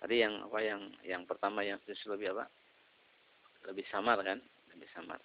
Tadi 0.00 0.16
yang 0.16 0.42
apa 0.48 0.58
yang 0.64 0.82
yang 1.06 1.22
pertama 1.28 1.62
yang 1.62 1.78
lebih 1.86 2.34
apa? 2.34 2.50
Lebih 3.68 3.84
samar 3.92 4.18
kan? 4.26 4.40
Lebih 4.74 4.88
samar. 4.96 5.20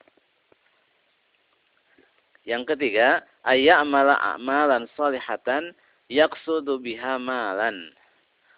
Yang 2.45 2.77
ketiga, 2.77 3.25
amala 3.41 4.15
amalan 4.21 4.85
solihatan 4.93 5.73
yaksudu 6.13 6.77
biha 6.77 7.17
malan. 7.17 7.89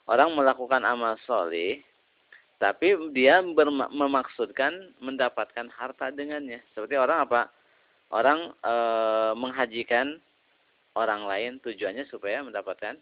Orang 0.08 0.36
melakukan 0.36 0.84
amal 0.84 1.15
soleh, 1.23 1.84
tapi 2.60 2.95
dia 3.12 3.43
memaksudkan 3.91 4.91
mendapatkan 5.04 5.67
harta 5.71 6.12
dengannya. 6.12 6.63
Seperti 6.71 6.95
orang 6.95 7.28
apa? 7.28 7.52
Orang 8.08 8.56
e, 8.63 8.73
menghajikan 9.36 10.15
orang 10.95 11.28
lain 11.28 11.52
tujuannya 11.60 12.08
supaya 12.08 12.39
mendapatkan 12.39 12.95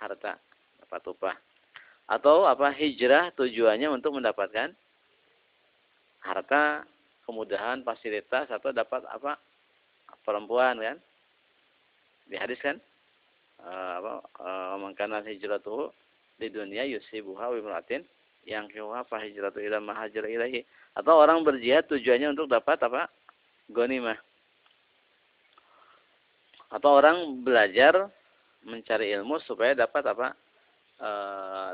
harta, 0.00 0.40
dapat 0.80 1.02
upah 1.12 1.36
atau 2.10 2.42
apa 2.42 2.74
hijrah 2.74 3.30
tujuannya 3.38 3.86
untuk 3.86 4.18
mendapatkan 4.18 4.74
harta, 6.20 6.82
kemudahan, 7.22 7.86
fasilitas 7.86 8.50
atau 8.50 8.74
dapat 8.74 9.06
apa 9.06 9.38
perempuan 10.30 10.78
kan? 10.78 10.96
Di 12.30 12.38
hadis 12.38 12.62
kan? 12.62 12.78
Uh, 13.60 13.92
apa 14.00 14.12
uh, 14.40 14.74
mangkana 14.80 15.20
hijratuhu 15.26 15.92
di 16.40 16.48
dunia 16.48 16.86
yusibuha 16.88 17.52
wa 17.52 17.56
imratin 17.58 18.00
yang 18.48 18.64
kiwa 18.72 19.04
fa 19.04 19.20
hijratu 19.20 19.60
ila 19.60 19.84
ma 19.84 20.08
ilahi 20.08 20.64
atau 20.96 21.20
orang 21.20 21.44
berjihad 21.44 21.84
tujuannya 21.90 22.32
untuk 22.32 22.46
dapat 22.46 22.78
apa? 22.86 23.10
Ghanimah. 23.68 24.16
Atau 26.70 26.90
orang 26.96 27.42
belajar 27.42 28.08
mencari 28.64 29.12
ilmu 29.12 29.42
supaya 29.44 29.74
dapat 29.74 30.06
apa? 30.08 30.32
e, 31.00 31.10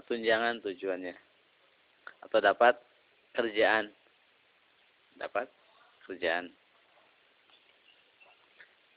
tunjangan 0.07 0.63
tujuannya 0.63 1.15
atau 2.27 2.39
dapat 2.39 2.79
kerjaan 3.35 3.91
dapat 5.19 5.51
kerjaan 6.07 6.49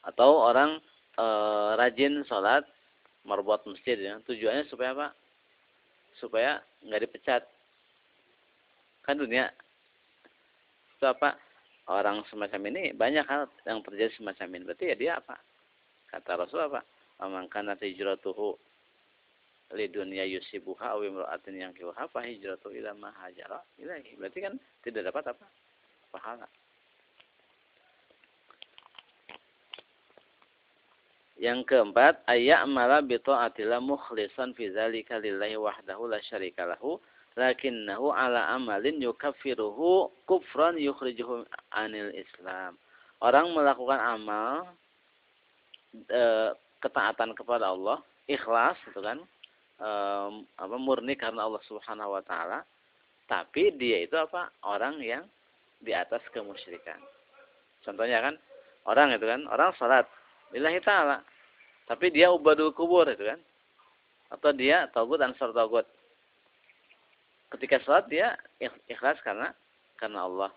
atau 0.05 0.43
orang 0.47 0.79
e, 1.17 1.25
rajin 1.75 2.23
sholat 2.25 2.63
merbuat 3.27 3.67
masjid 3.67 3.99
ya. 3.99 4.19
Tujuannya 4.23 4.67
supaya 4.71 4.95
apa? 4.95 5.07
Supaya 6.19 6.51
nggak 6.85 7.01
dipecat. 7.07 7.43
Kan 9.03 9.19
dunia 9.19 9.51
itu 10.95 11.05
apa? 11.07 11.35
Orang 11.89 12.21
semacam 12.29 12.69
ini 12.69 12.93
banyak 12.93 13.25
hal 13.25 13.49
yang 13.65 13.81
terjadi 13.81 14.13
semacam 14.13 14.47
ini. 14.53 14.63
Berarti 14.67 14.85
ya 14.93 14.95
dia 14.95 15.11
apa? 15.17 15.41
Kata 16.11 16.45
Rasul 16.45 16.61
apa? 16.61 16.85
Amangkan 17.19 17.73
hijratuhu 17.75 18.55
li 19.77 19.85
dunia 19.89 20.25
yusibuha 20.25 20.97
aw 20.97 21.01
yang 21.49 21.73
kiwaha 21.73 22.09
fa 22.09 22.25
hijratu 22.25 22.73
ila 22.73 22.93
ma 22.97 23.13
ilahi. 23.77 24.17
Berarti 24.17 24.39
kan 24.41 24.53
tidak 24.81 25.13
dapat 25.13 25.33
apa? 25.33 25.45
Pahala. 26.09 26.47
Yang 31.39 31.71
keempat, 31.71 32.19
ayya'mala 32.27 32.99
bi 32.99 33.15
ta'atillah 33.15 33.79
mukhlishan 33.79 34.51
fi 34.59 34.75
dzalika 34.75 35.23
lillahi 35.23 35.55
wahdahu 35.55 36.11
la 36.11 36.19
syarika 36.27 36.67
lahu 36.67 36.99
lakinnahu 37.39 38.11
ala 38.11 38.51
amalin 38.51 38.99
yukaffiruhu 38.99 40.11
kufran 40.27 40.75
yukhrijuhu 40.75 41.47
anil 41.71 42.11
Islam. 42.11 42.75
Orang 43.23 43.55
melakukan 43.55 44.03
amal 44.03 44.67
e, 46.11 46.51
ketaatan 46.83 47.31
kepada 47.31 47.71
Allah, 47.71 48.03
ikhlas 48.27 48.75
itu 48.91 48.99
kan, 48.99 49.23
um, 49.79 50.43
apa 50.59 50.75
murni 50.75 51.15
karena 51.15 51.47
Allah 51.47 51.63
Subhanahu 51.67 52.19
wa 52.19 52.23
taala, 52.23 52.67
tapi 53.31 53.71
dia 53.79 54.03
itu 54.03 54.15
apa? 54.19 54.51
Orang 54.67 54.99
yang 54.99 55.23
di 55.79 55.95
atas 55.95 56.23
kemusyrikan. 56.35 56.99
Contohnya 57.83 58.19
kan 58.19 58.35
orang 58.87 59.15
itu 59.15 59.23
kan, 59.27 59.47
orang 59.47 59.71
salat 59.79 60.07
lillahi 60.53 60.79
taala, 60.81 61.21
tapi 61.89 62.13
dia 62.13 62.29
ubadul 62.29 62.69
kubur 62.73 63.09
itu 63.09 63.25
kan. 63.25 63.41
Atau 64.29 64.53
dia 64.53 64.85
tagut 64.93 65.17
ansar 65.25 65.49
tagut. 65.57 65.89
Ketika 67.49 67.81
salat 67.81 68.05
dia 68.13 68.37
ikhlas 68.85 69.17
karena 69.25 69.49
karena 69.97 70.29
Allah. 70.29 70.51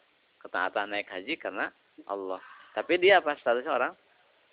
Ketaatan 0.45 0.93
naik 0.93 1.09
haji 1.09 1.41
karena 1.41 1.73
Allah. 2.05 2.43
Tapi 2.77 3.01
dia 3.01 3.25
apa 3.25 3.33
statusnya 3.41 3.73
orang 3.73 3.93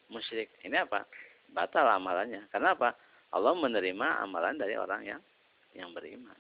musyrik. 0.08 0.48
Ini 0.64 0.88
apa? 0.88 1.04
Batal 1.52 1.84
amalannya. 1.84 2.48
Karena 2.48 2.72
apa? 2.78 2.96
Allah 3.36 3.54
menerima 3.54 4.24
amalan 4.24 4.56
dari 4.56 4.80
orang 4.80 5.02
yang 5.04 5.22
yang 5.76 5.92
beriman. 5.92 6.38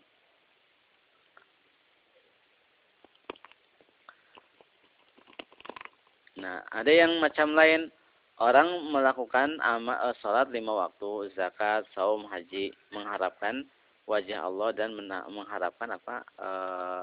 Nah, 6.40 6.64
ada 6.72 6.92
yang 6.92 7.20
macam 7.20 7.52
lain. 7.52 7.92
Orang 8.39 8.88
melakukan 8.95 9.60
amal 9.60 9.99
uh, 9.99 10.15
salat 10.23 10.47
lima 10.47 10.71
waktu, 10.88 11.28
zakat, 11.36 11.84
saum, 11.91 12.23
haji, 12.23 12.71
mengharapkan 12.95 13.67
wajah 14.08 14.47
Allah 14.47 14.71
dan 14.71 14.95
mengharapkan 15.28 15.91
apa 15.91 16.15
uh, 16.39 17.02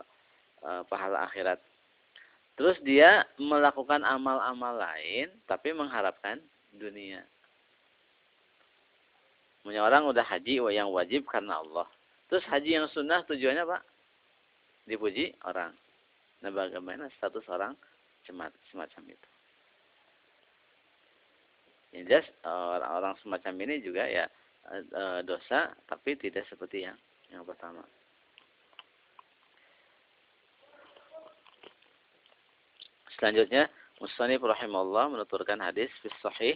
uh, 0.65 0.83
pahala 0.89 1.29
akhirat. 1.29 1.61
Terus 2.57 2.81
dia 2.81 3.29
melakukan 3.37 4.01
amal-amal 4.01 4.81
lain, 4.81 5.29
tapi 5.45 5.77
mengharapkan 5.77 6.41
dunia. 6.73 7.21
Punya 9.61 9.85
orang 9.85 10.09
udah 10.09 10.25
haji 10.25 10.65
yang 10.73 10.89
wajib 10.89 11.29
karena 11.29 11.61
Allah. 11.61 11.85
Terus 12.33 12.49
haji 12.49 12.81
yang 12.81 12.89
sunnah 12.97 13.21
tujuannya 13.29 13.61
apa? 13.69 13.85
Dipuji 14.89 15.37
orang. 15.45 15.77
Nah 16.41 16.49
bagaimana 16.49 17.13
status 17.21 17.45
orang 17.53 17.77
semacam 18.25 19.03
itu? 19.05 19.36
Jelas 22.05 22.27
orang-orang 22.45 23.17
semacam 23.25 23.55
ini 23.65 23.75
juga 23.81 24.05
ya 24.05 24.27
dosa 25.25 25.73
tapi 25.89 26.19
tidak 26.21 26.45
seperti 26.51 26.85
yang 26.85 26.99
yang 27.33 27.47
pertama. 27.47 27.81
Selanjutnya 33.17 33.73
Musanif 33.97 34.45
rahimahullah 34.45 35.09
menuturkan 35.09 35.57
hadis 35.65 35.89
fi 36.05 36.13
sahih 36.21 36.55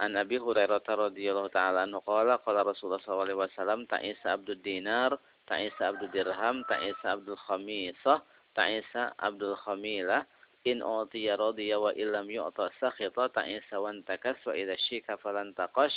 An 0.00 0.16
Abi 0.16 0.40
Hurairah 0.40 0.80
radhiyallahu 0.80 1.52
taala 1.52 1.84
anhu 1.84 2.00
qala 2.06 2.40
qala 2.40 2.64
Rasulullah 2.64 3.02
sallallahu 3.04 3.28
alaihi 3.28 3.40
wasallam 3.42 3.80
ta'isa 3.84 4.38
abdul 4.38 4.62
dinar 4.64 5.12
ta'isa 5.44 5.92
abdul 5.92 6.08
dirham 6.08 6.64
ta'isa 6.70 7.18
abdul 7.18 7.36
khamisah 7.36 8.22
ta'isa 8.56 9.12
abdul 9.20 9.58
khamilah 9.60 10.24
in 10.64 10.82
utiya 10.82 11.38
radiya 11.38 11.78
wa 11.78 11.94
illam 11.94 12.26
yu'ta 12.26 12.70
sakhita 12.82 13.30
ta'isa 13.30 13.78
wan 13.78 14.02
takas 14.02 14.36
wa 14.46 14.56
idza 14.56 14.74
syika 14.90 15.14
falan 15.22 15.54
taqash 15.54 15.94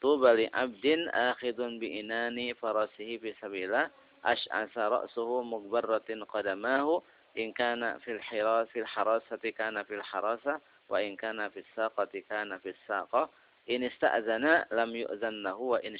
tuba 0.00 0.34
li 0.34 0.48
abdin 0.50 1.06
akhidun 1.14 1.78
bi 1.78 2.00
inani 2.02 2.56
farasihi 2.58 3.20
fi 3.22 3.30
sabilillah 3.38 3.86
ash'asa 4.26 4.90
ra'suhu 4.90 5.46
mugbarratin 5.46 6.26
qadamahu 6.26 7.00
in 7.38 7.54
kana 7.54 8.00
fil 8.02 8.18
hiras 8.18 8.66
fil 8.74 8.88
harasati 8.88 9.54
kana 9.54 9.84
fil 9.86 10.02
harasa 10.02 10.58
wa 10.90 10.98
in 10.98 11.14
kana 11.16 11.46
fis 11.54 11.66
saqati 11.78 12.26
kana 12.26 12.58
fis 12.58 12.76
saqa 12.88 13.30
in 13.70 13.86
ista'zana 13.86 14.66
lam 14.74 14.90
yu'zannahu 14.90 15.76
wa 15.76 15.78
in 15.86 15.94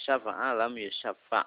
syafa'a 0.00 0.56
lam 0.56 0.72
yusyaffa 0.80 1.44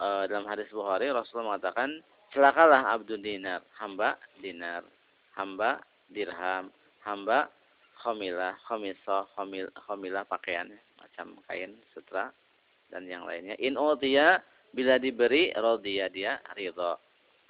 uh, 0.00 0.24
dalam 0.28 0.44
hadis 0.44 0.68
Bukhari 0.68 1.08
Rasulullah 1.08 1.56
mengatakan 1.56 2.04
celakalah 2.36 2.92
abdul 2.92 3.24
dinar. 3.24 3.64
Hamba 3.80 4.20
dinar. 4.44 4.84
Hamba 5.32 5.80
dirham. 6.12 6.68
Hamba 7.00 7.48
khamilah 8.04 8.60
khamisah 8.68 9.24
khamil 9.32 9.72
khamilah 9.88 10.28
pakaian. 10.28 10.68
Macam 11.00 11.40
kain 11.48 11.72
sutra 11.96 12.28
dan 12.92 13.08
yang 13.08 13.24
lainnya. 13.24 13.56
In 13.56 13.80
utiya 13.80 14.44
bila 14.76 15.00
diberi 15.00 15.56
radhiya 15.56 16.12
dia 16.12 16.36
ridha 16.52 17.00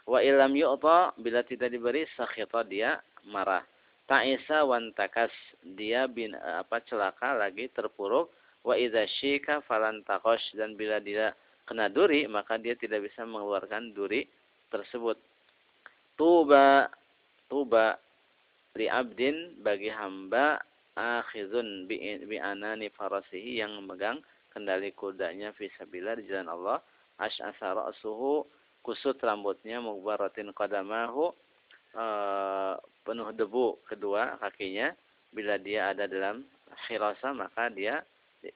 Wa 0.06 0.22
ilam 0.22 0.54
yu'ta 0.54 1.18
bila 1.18 1.42
tidak 1.42 1.74
diberi 1.74 2.06
sakhita 2.14 2.62
dia 2.62 3.02
marah. 3.26 3.66
Ta'isa 4.06 4.62
wan 4.62 4.94
takas 4.94 5.34
dia 5.74 6.06
bin 6.06 6.30
apa 6.38 6.78
celaka 6.86 7.34
lagi 7.34 7.66
terpuruk. 7.74 8.30
Wa 8.62 8.78
idza 8.78 9.02
syika 9.18 9.66
falan 9.66 10.06
dan 10.06 10.78
bila 10.78 11.02
dia 11.02 11.34
kena 11.66 11.90
duri 11.90 12.30
maka 12.30 12.54
dia 12.54 12.78
tidak 12.78 13.10
bisa 13.10 13.26
mengeluarkan 13.26 13.90
duri 13.90 14.30
tersebut. 14.72 15.18
Tuba 16.16 16.88
tuba 17.46 18.00
li 18.74 18.90
abdin 18.90 19.60
bagi 19.62 19.88
hamba 19.92 20.60
akhizun 20.96 21.84
bi, 21.84 22.00
bi 22.24 22.36
anani 22.40 22.88
farasihi 22.92 23.60
yang 23.60 23.76
memegang 23.80 24.20
kendali 24.50 24.90
kudanya 24.96 25.52
fisabilillah 25.52 26.16
di 26.16 26.24
jalan 26.28 26.48
Allah. 26.48 26.78
Asy'asa 27.16 27.72
ra'suhu 27.72 28.44
kusut 28.84 29.16
rambutnya 29.24 29.80
mubaratin 29.80 30.52
qadamahu 30.52 31.32
e, 31.96 32.04
penuh 33.04 33.28
debu 33.32 33.84
kedua 33.88 34.36
kakinya. 34.40 34.92
Bila 35.32 35.60
dia 35.60 35.92
ada 35.92 36.08
dalam 36.08 36.44
hirasa 36.88 37.32
maka 37.36 37.68
dia 37.68 38.00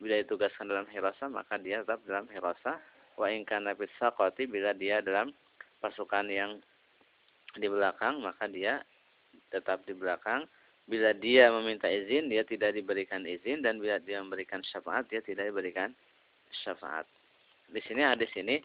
bila 0.00 0.20
ditugaskan 0.20 0.70
dalam 0.70 0.86
hirasa 0.92 1.26
maka 1.26 1.58
dia 1.58 1.82
tetap 1.82 2.00
dalam 2.06 2.28
hirasa 2.30 2.78
wa 3.18 3.26
in 3.28 3.42
kana 3.44 3.74
bisaqati 3.74 4.46
bila 4.46 4.72
dia 4.76 5.02
dalam 5.02 5.34
pasukan 5.80 6.28
yang 6.28 6.60
di 7.56 7.66
belakang 7.66 8.22
maka 8.22 8.46
dia 8.46 8.84
tetap 9.50 9.82
di 9.88 9.96
belakang. 9.96 10.46
Bila 10.86 11.14
dia 11.14 11.54
meminta 11.54 11.86
izin 11.86 12.26
dia 12.30 12.42
tidak 12.42 12.74
diberikan 12.74 13.22
izin 13.22 13.62
dan 13.62 13.78
bila 13.78 13.98
dia 14.02 14.18
memberikan 14.22 14.60
syafaat 14.62 15.06
dia 15.08 15.22
tidak 15.22 15.50
diberikan 15.50 15.90
syafaat. 16.62 17.06
Di 17.70 17.80
sini 17.86 18.02
hadis 18.02 18.30
ini 18.34 18.58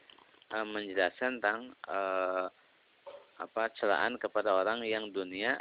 uh, 0.54 0.66
menjelaskan 0.66 1.38
tentang 1.40 1.74
uh, 1.86 2.50
apa 3.36 3.64
celaan 3.78 4.18
kepada 4.18 4.58
orang 4.58 4.82
yang 4.88 5.12
dunia 5.12 5.60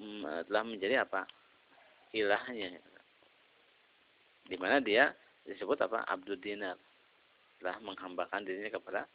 um, 0.00 0.26
telah 0.48 0.64
menjadi 0.66 1.06
apa 1.06 1.28
ilahnya. 2.10 2.82
Di 4.42 4.58
mana 4.58 4.82
dia 4.82 5.14
disebut 5.46 5.86
apa 5.86 6.02
abdul 6.10 6.40
dinar. 6.42 6.74
Telah 7.62 7.78
menghambakan 7.78 8.42
dirinya 8.42 8.74
kepada 8.74 9.06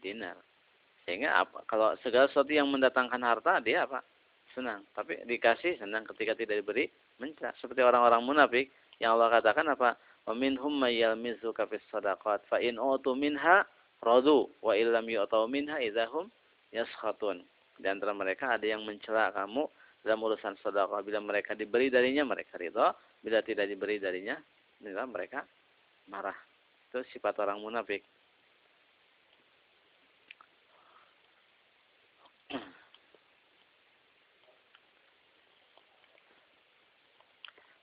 dinar 0.00 0.40
sehingga 1.04 1.44
apa 1.44 1.64
kalau 1.68 1.92
segala 2.00 2.26
sesuatu 2.28 2.50
yang 2.52 2.68
mendatangkan 2.68 3.20
harta 3.20 3.60
dia 3.60 3.84
apa 3.84 4.00
senang 4.56 4.84
tapi 4.96 5.20
dikasih 5.28 5.76
senang 5.78 6.08
ketika 6.14 6.32
tidak 6.36 6.64
diberi 6.64 6.88
mencela 7.20 7.52
seperti 7.60 7.84
orang-orang 7.84 8.22
munafik 8.24 8.72
yang 8.98 9.16
Allah 9.18 9.40
katakan 9.40 9.68
apa 9.68 9.98
Waminhum 10.24 10.80
mayyalmizu 10.80 11.52
kafis 11.52 11.84
sadaqat 11.92 12.48
fa 12.48 12.56
in 12.56 12.80
utu 12.80 13.12
minha 13.12 13.68
radu 14.00 14.48
wa 14.64 14.72
illam 14.72 15.04
yu'tau 15.04 15.44
minha 15.44 15.76
idahum 15.84 16.32
yaskhatun. 16.72 17.44
Di 17.76 17.86
antara 17.92 18.16
mereka 18.16 18.56
ada 18.56 18.64
yang 18.64 18.88
mencela 18.88 19.28
kamu 19.36 19.68
dalam 20.00 20.20
urusan 20.24 20.56
sedekah. 20.64 21.04
Bila 21.04 21.20
mereka 21.20 21.52
diberi 21.52 21.92
darinya 21.92 22.24
mereka 22.24 22.56
ridha, 22.56 22.96
bila 23.20 23.44
tidak 23.44 23.68
diberi 23.68 24.00
darinya 24.00 24.40
mereka 24.80 25.44
marah. 26.08 26.36
Itu 26.88 27.04
sifat 27.12 27.44
orang 27.44 27.60
munafik. 27.60 28.00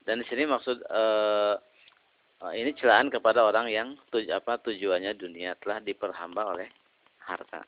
Dan 0.01 0.21
di 0.21 0.25
sini 0.25 0.49
maksud 0.49 0.81
uh, 0.89 1.55
ini 2.57 2.73
celaan 2.73 3.13
kepada 3.13 3.45
orang 3.45 3.69
yang 3.69 3.93
tuj 4.09 4.25
apa 4.33 4.57
tujuannya 4.65 5.13
dunia 5.13 5.53
telah 5.61 5.77
diperhamba 5.77 6.57
oleh 6.57 6.69
harta. 7.21 7.61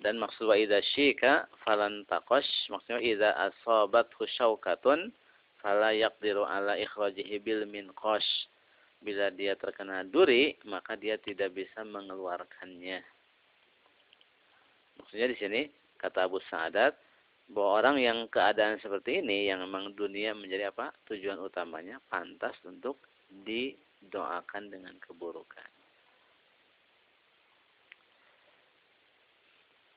Dan 0.00 0.22
maksud 0.22 0.46
wa 0.46 0.56
idza 0.56 0.80
syika 0.94 1.50
falan 1.66 2.06
taqash 2.06 2.48
maksudnya 2.72 3.02
idza 3.02 3.30
asabat 3.50 4.08
syaukatun 4.14 5.12
fala 5.60 5.90
yaqdiru 5.92 6.46
ala 6.46 6.80
ikhrajihi 6.80 7.42
bil 7.42 7.66
minqash. 7.68 8.48
Bila 9.04 9.28
dia 9.28 9.52
terkena 9.58 10.00
duri, 10.08 10.56
maka 10.64 10.96
dia 10.96 11.20
tidak 11.20 11.52
bisa 11.52 11.84
mengeluarkannya. 11.84 13.15
Maksudnya 15.16 15.32
di 15.32 15.40
sini 15.40 15.60
kata 15.96 16.28
Abu 16.28 16.36
Sa'adat 16.44 16.92
bahwa 17.48 17.80
orang 17.80 17.96
yang 17.96 18.18
keadaan 18.28 18.76
seperti 18.84 19.24
ini 19.24 19.48
yang 19.48 19.64
memang 19.64 19.96
dunia 19.96 20.36
menjadi 20.36 20.68
apa 20.68 20.92
tujuan 21.08 21.40
utamanya 21.40 21.96
pantas 22.12 22.52
untuk 22.68 23.00
didoakan 23.32 24.68
dengan 24.68 24.92
keburukan. 25.00 25.72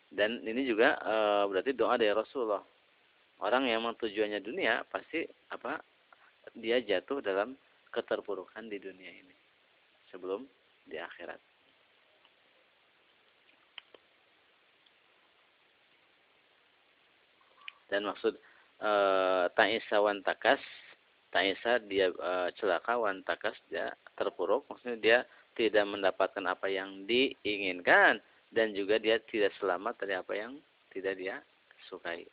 Dan 0.07 0.39
ini 0.47 0.63
juga 0.63 0.95
e, 1.03 1.15
berarti 1.51 1.75
doa 1.75 1.99
dari 1.99 2.15
Rasulullah. 2.15 2.63
Orang 3.43 3.67
yang 3.67 3.83
memang 3.83 3.99
tujuannya 3.99 4.39
dunia 4.39 4.87
pasti 4.87 5.27
apa 5.51 5.83
dia 6.55 6.79
jatuh 6.79 7.19
dalam 7.19 7.59
keterpurukan 7.91 8.71
di 8.71 8.79
dunia 8.79 9.11
ini 9.11 9.35
sebelum 10.15 10.47
di 10.87 10.95
akhirat. 10.95 11.48
Dan 17.89 18.05
maksud 18.05 18.37
e, 18.79 18.91
ta'isa 19.53 19.97
wan 19.99 20.21
takas 20.21 20.61
ta'isa 21.33 21.81
dia 21.89 22.13
e, 22.13 22.31
celaka 22.57 22.97
wan 22.97 23.21
takas 23.25 23.57
dia 23.69 23.93
terpuruk. 24.17 24.65
Maksudnya 24.69 24.97
dia 24.97 25.19
tidak 25.57 25.85
mendapatkan 25.89 26.45
apa 26.45 26.69
yang 26.69 27.05
diinginkan. 27.09 28.21
Dan 28.49 28.73
juga 28.73 28.97
dia 28.97 29.21
tidak 29.29 29.53
selamat 29.61 30.01
dari 30.01 30.17
apa 30.17 30.33
yang 30.33 30.57
tidak 30.89 31.21
dia 31.21 31.37
sukai. 31.85 32.25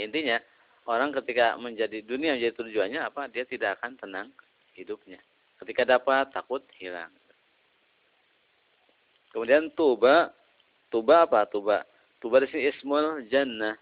Intinya 0.00 0.40
orang 0.88 1.12
ketika 1.12 1.60
menjadi 1.60 2.00
dunia 2.00 2.40
menjadi 2.40 2.56
tujuannya 2.56 3.00
apa 3.04 3.28
dia 3.28 3.44
tidak 3.44 3.76
akan 3.76 4.00
tenang 4.00 4.28
hidupnya. 4.72 5.20
Ketika 5.60 5.84
dapat 5.84 6.32
takut 6.32 6.64
hilang. 6.80 7.12
Kemudian 9.28 9.68
tuba 9.76 10.32
tuba 10.88 11.28
apa? 11.28 11.44
Tuba 11.52 11.84
tuba 12.16 12.40
di 12.40 12.48
sini 12.48 12.72
ismul 12.72 13.28
jannah 13.28 13.76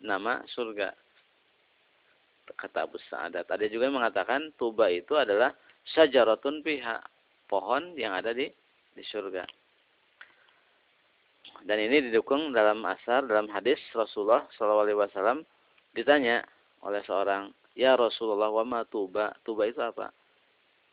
nama 0.00 0.42
surga. 0.50 0.90
Kata 2.54 2.84
Abu 2.84 3.00
Sa'adat. 3.08 3.48
Ada 3.48 3.66
juga 3.72 3.88
yang 3.88 3.96
mengatakan 3.98 4.52
tuba 4.60 4.92
itu 4.92 5.16
adalah 5.16 5.54
syajaratun 5.94 6.60
pihak. 6.60 7.00
Pohon 7.48 7.96
yang 7.96 8.16
ada 8.16 8.32
di 8.32 8.48
di 8.94 9.04
surga. 9.04 9.44
Dan 11.64 11.78
ini 11.80 12.08
didukung 12.10 12.52
dalam 12.52 12.84
asar, 12.84 13.24
dalam 13.24 13.48
hadis 13.48 13.80
Rasulullah 13.96 14.44
SAW 14.56 15.40
ditanya 15.96 16.44
oleh 16.84 17.00
seorang, 17.08 17.48
Ya 17.74 17.98
Rasulullah, 17.98 18.52
wa 18.54 18.62
ma 18.62 18.80
tuba? 18.86 19.34
Tuba 19.42 19.66
itu 19.66 19.82
apa? 19.82 20.12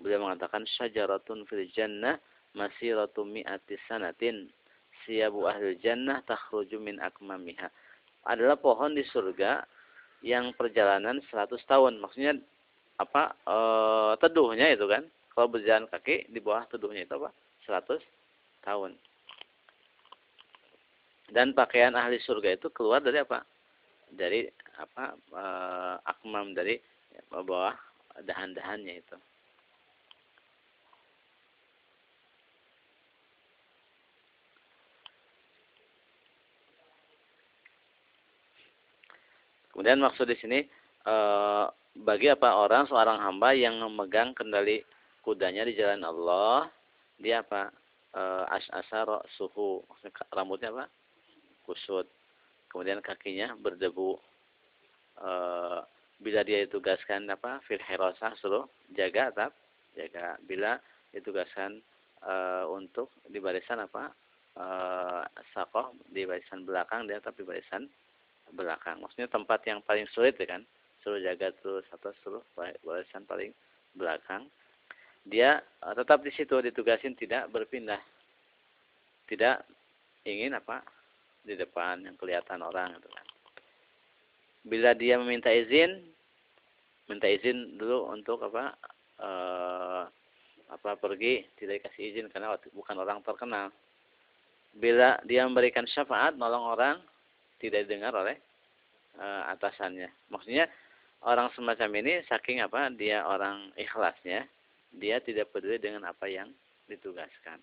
Beliau 0.01 0.25
mengatakan, 0.25 0.65
syajaratun 0.65 1.45
fil 1.45 1.69
jannah 1.69 2.17
masiratu 2.57 3.21
mi'ati 3.21 3.77
sanatin. 3.85 4.49
siyabu 5.05 5.49
ahli 5.49 5.77
jannah 5.81 6.21
takhruju 6.25 6.77
min 6.77 6.97
akmamiha. 7.01 7.69
Adalah 8.27 8.57
pohon 8.57 8.93
di 8.93 9.01
surga 9.07 9.65
yang 10.21 10.53
perjalanan 10.53 11.21
100 11.29 11.57
tahun. 11.65 11.97
Maksudnya 11.97 12.37
apa? 13.01 13.33
E, 13.41 13.57
teduhnya 14.21 14.69
itu 14.73 14.85
kan. 14.85 15.05
Kalau 15.31 15.47
berjalan 15.47 15.87
kaki 15.87 16.29
di 16.29 16.39
bawah 16.43 16.67
teduhnya 16.69 17.07
itu 17.07 17.13
apa? 17.17 17.29
100 17.65 17.97
tahun. 18.61 18.93
Dan 21.31 21.55
pakaian 21.55 21.95
ahli 21.95 22.19
surga 22.21 22.59
itu 22.59 22.67
keluar 22.69 23.01
dari 23.01 23.23
apa? 23.23 23.41
Dari 24.13 24.45
apa? 24.77 25.17
E, 25.17 25.43
akmam 26.05 26.53
dari 26.53 26.77
bawah 27.31 27.73
dahan-dahannya 28.21 29.01
itu. 29.01 29.17
Kemudian 39.71 40.03
maksud 40.03 40.27
di 40.27 40.37
sini 40.37 40.59
e, 41.07 41.15
bagi 42.03 42.27
apa 42.27 42.55
orang 42.55 42.87
seorang 42.87 43.19
hamba 43.23 43.55
yang 43.55 43.79
memegang 43.79 44.35
kendali 44.35 44.83
kudanya 45.23 45.63
di 45.63 45.73
jalan 45.75 46.03
Allah, 46.03 46.67
dia 47.19 47.39
apa? 47.43 47.71
E, 48.11 48.21
as'asara 48.51 49.23
suhu, 49.39 49.83
maksudnya 49.87 50.11
rambutnya 50.35 50.69
apa? 50.75 50.85
Kusut. 51.63 52.07
Kemudian 52.67 52.99
kakinya 52.99 53.55
berdebu. 53.55 54.19
E, 55.19 55.31
bila 56.21 56.43
dia 56.43 56.67
ditugaskan 56.67 57.31
apa? 57.31 57.63
Fil 57.65 57.81
suruh 58.43 58.67
jaga 58.93 59.31
atap, 59.31 59.51
jaga. 59.95 60.35
Bila 60.43 60.75
ditugaskan 61.15 61.79
e, 62.19 62.33
untuk 62.67 63.07
di 63.31 63.39
barisan 63.39 63.87
apa? 63.87 64.11
E, 64.51 64.65
sakoh 65.55 65.95
di 66.11 66.27
barisan 66.27 66.67
belakang 66.67 67.07
dia 67.07 67.23
tapi 67.23 67.47
barisan 67.47 67.87
belakang. 68.53 68.99
Maksudnya 69.01 69.31
tempat 69.31 69.63
yang 69.67 69.79
paling 69.83 70.07
sulit 70.11 70.37
ya 70.37 70.47
kan. 70.57 70.61
Suruh 71.01 71.17
jaga 71.17 71.49
terus 71.59 71.85
atau 71.89 72.13
suruh 72.21 72.43
barisan 72.55 73.25
paling 73.25 73.51
belakang. 73.97 74.45
Dia 75.25 75.61
uh, 75.81 75.93
tetap 75.93 76.21
di 76.21 76.31
situ 76.33 76.61
ditugasin 76.61 77.17
tidak 77.17 77.49
berpindah. 77.49 77.99
Tidak 79.29 79.55
ingin 80.27 80.57
apa 80.57 80.85
di 81.41 81.57
depan 81.57 82.05
yang 82.05 82.15
kelihatan 82.17 82.61
orang 82.61 82.93
gitu 83.01 83.09
kan. 83.09 83.25
Bila 84.61 84.93
dia 84.93 85.17
meminta 85.17 85.49
izin, 85.49 86.05
minta 87.09 87.25
izin 87.25 87.81
dulu 87.81 88.13
untuk 88.13 88.45
apa? 88.45 88.77
Uh, 89.21 90.05
apa 90.71 90.95
pergi 90.95 91.43
tidak 91.59 91.83
dikasih 91.83 92.03
izin 92.15 92.25
karena 92.31 92.55
bukan 92.71 92.95
orang 92.95 93.19
terkenal. 93.21 93.67
Bila 94.71 95.19
dia 95.27 95.43
memberikan 95.43 95.83
syafaat 95.83 96.39
nolong 96.39 96.63
orang, 96.63 96.97
tidak 97.61 97.85
didengar 97.85 98.17
oleh 98.17 98.35
uh, 99.21 99.53
atasannya. 99.53 100.09
Maksudnya 100.33 100.65
orang 101.21 101.53
semacam 101.53 101.89
ini 102.01 102.25
saking 102.25 102.65
apa 102.65 102.89
dia 102.97 103.21
orang 103.21 103.69
ikhlasnya, 103.77 104.49
dia 104.97 105.21
tidak 105.21 105.53
peduli 105.53 105.77
dengan 105.77 106.09
apa 106.09 106.25
yang 106.25 106.49
ditugaskan. 106.89 107.61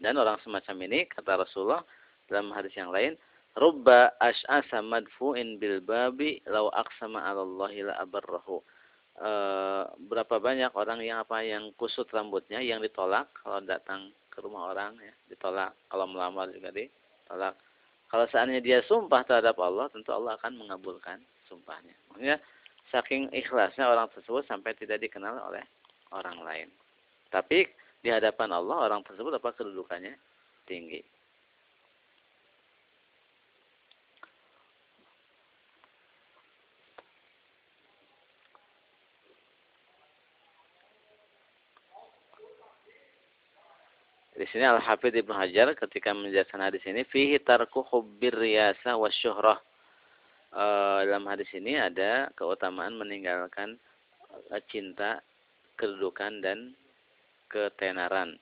Dan 0.00 0.16
orang 0.16 0.40
semacam 0.40 0.76
ini 0.88 1.04
kata 1.08 1.44
Rasulullah 1.44 1.84
dalam 2.30 2.52
hadis 2.56 2.72
yang 2.72 2.88
lain, 2.88 3.18
rubba 3.58 4.14
ash'asa 4.22 4.80
madfu'in 4.80 5.60
bil 5.60 5.82
babi 5.84 6.40
law 6.48 6.72
aqsama 6.72 7.20
'ala 7.20 7.44
Allah 7.44 7.72
la 7.92 7.94
abarrahu. 8.00 8.64
E, 9.20 9.30
berapa 10.08 10.40
banyak 10.40 10.72
orang 10.72 11.04
yang 11.04 11.20
apa 11.20 11.44
yang 11.44 11.74
kusut 11.76 12.08
rambutnya 12.14 12.64
yang 12.64 12.80
ditolak 12.80 13.28
kalau 13.44 13.60
datang 13.60 14.08
ke 14.32 14.40
rumah 14.40 14.72
orang 14.72 14.96
ya, 15.02 15.12
ditolak 15.28 15.76
kalau 15.92 16.08
melamar 16.08 16.48
juga 16.48 16.72
ditolak 16.72 17.52
kalau 18.10 18.26
seandainya 18.26 18.58
dia 18.58 18.78
sumpah 18.90 19.22
terhadap 19.22 19.54
Allah, 19.62 19.86
tentu 19.94 20.10
Allah 20.10 20.34
akan 20.34 20.58
mengabulkan 20.58 21.22
sumpahnya. 21.46 21.94
Maksudnya, 22.10 22.42
saking 22.90 23.30
ikhlasnya 23.30 23.86
orang 23.86 24.10
tersebut 24.10 24.42
sampai 24.50 24.74
tidak 24.74 24.98
dikenal 24.98 25.38
oleh 25.38 25.62
orang 26.10 26.42
lain. 26.42 26.68
Tapi 27.30 27.70
di 28.02 28.10
hadapan 28.10 28.50
Allah 28.50 28.90
orang 28.90 29.06
tersebut 29.06 29.30
apa 29.38 29.54
kedudukannya 29.54 30.18
tinggi. 30.66 30.98
Di 44.40 44.48
sini 44.48 44.64
Al-Hafidh 44.64 45.20
Ibnu 45.20 45.36
Hajar 45.36 45.76
ketika 45.76 46.16
menjelaskan 46.16 46.64
hadis 46.64 46.80
ini 46.88 47.04
fihi 47.04 47.36
tarku 47.44 47.84
hubbir 47.92 48.32
riyasa 48.32 48.96
wasyuhrah. 48.96 49.60
E, 50.48 50.64
dalam 51.04 51.28
hadis 51.28 51.52
ini 51.52 51.76
ada 51.76 52.32
keutamaan 52.32 52.96
meninggalkan 52.96 53.76
eh, 54.48 54.62
cinta, 54.72 55.20
kedudukan 55.76 56.40
dan 56.40 56.72
ketenaran. 57.52 58.40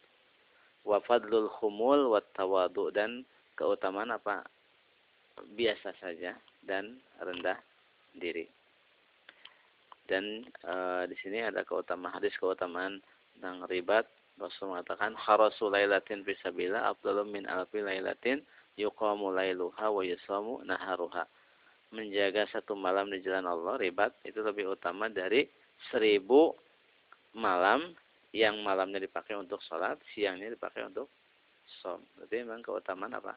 Wa 0.87 1.03
fadlul 1.03 1.51
khumul 1.59 2.15
wat 2.15 2.31
tawadu 2.39 2.95
dan 2.95 3.27
keutamaan 3.59 4.15
apa? 4.15 4.47
biasa 5.59 5.99
saja 5.99 6.39
dan 6.63 7.03
rendah 7.19 7.59
diri. 8.15 8.47
Dan 10.07 10.47
e, 10.47 10.75
di 11.11 11.17
sini 11.19 11.43
ada 11.43 11.67
keutamaan 11.67 12.23
hadis 12.23 12.39
keutamaan 12.39 13.03
tentang 13.35 13.67
ribat 13.67 14.07
Rasul 14.39 14.71
mengatakan 14.73 15.19
harasu 15.19 15.67
lailatin 15.69 16.23
fisabila 16.23 16.87
afdalu 16.89 17.27
min 17.27 17.45
alfi 17.51 17.83
lailatin 17.83 18.41
yuqamu 18.79 19.35
lailuha 19.35 19.91
wa 19.91 20.03
yusamu 20.07 20.63
naharuha. 20.63 21.27
Menjaga 21.91 22.47
satu 22.53 22.79
malam 22.79 23.11
di 23.11 23.19
jalan 23.25 23.49
Allah 23.49 23.81
ribat 23.81 24.15
itu 24.23 24.39
lebih 24.45 24.79
utama 24.79 25.11
dari 25.11 25.49
seribu 25.91 26.55
malam 27.35 27.93
yang 28.37 28.61
malamnya 28.61 29.01
dipakai 29.01 29.35
untuk 29.35 29.59
sholat, 29.65 29.97
siangnya 30.13 30.53
dipakai 30.53 30.85
untuk 30.85 31.09
som. 31.81 32.01
Berarti 32.17 32.45
memang 32.45 32.61
keutamaan 32.61 33.17
apa? 33.17 33.35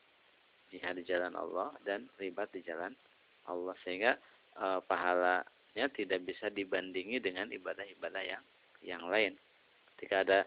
Jihad 0.71 0.99
di 0.99 1.03
jalan 1.03 1.35
Allah 1.35 1.71
dan 1.83 2.07
ribat 2.19 2.51
di 2.51 2.63
jalan 2.63 2.95
Allah 3.47 3.75
sehingga 3.83 4.15
e, 4.55 4.79
pahalanya 4.87 5.87
tidak 5.91 6.23
bisa 6.23 6.47
dibandingi 6.47 7.19
dengan 7.19 7.51
ibadah-ibadah 7.51 8.23
yang 8.23 8.43
yang 8.83 9.03
lain. 9.07 9.35
Ketika 9.95 10.23
ada 10.23 10.39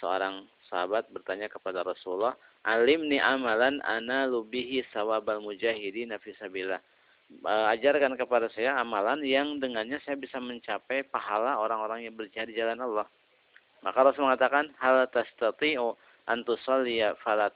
seorang 0.00 0.46
sahabat 0.72 1.08
bertanya 1.12 1.52
kepada 1.52 1.84
Rasulullah, 1.84 2.32
"Alimni 2.64 3.20
amalan 3.20 3.84
ana 3.84 4.24
lubihi 4.24 4.84
sawabal 4.92 5.44
mujahidin 5.44 6.16
fisabilillah." 6.16 6.80
Ajarkan 7.72 8.16
kepada 8.20 8.52
saya 8.52 8.76
amalan 8.76 9.24
yang 9.24 9.56
dengannya 9.56 9.96
saya 10.04 10.20
bisa 10.20 10.36
mencapai 10.36 11.04
pahala 11.08 11.56
orang-orang 11.56 12.04
yang 12.04 12.12
berjihad 12.12 12.48
di 12.48 12.56
jalan 12.60 12.76
Allah. 12.80 13.08
Maka 13.80 13.98
Rasul 14.04 14.28
mengatakan, 14.28 14.68
"Hal 14.76 15.08
tastati'u 15.08 15.96
an 16.28 16.44
tusalliya 16.44 17.16
fala 17.24 17.48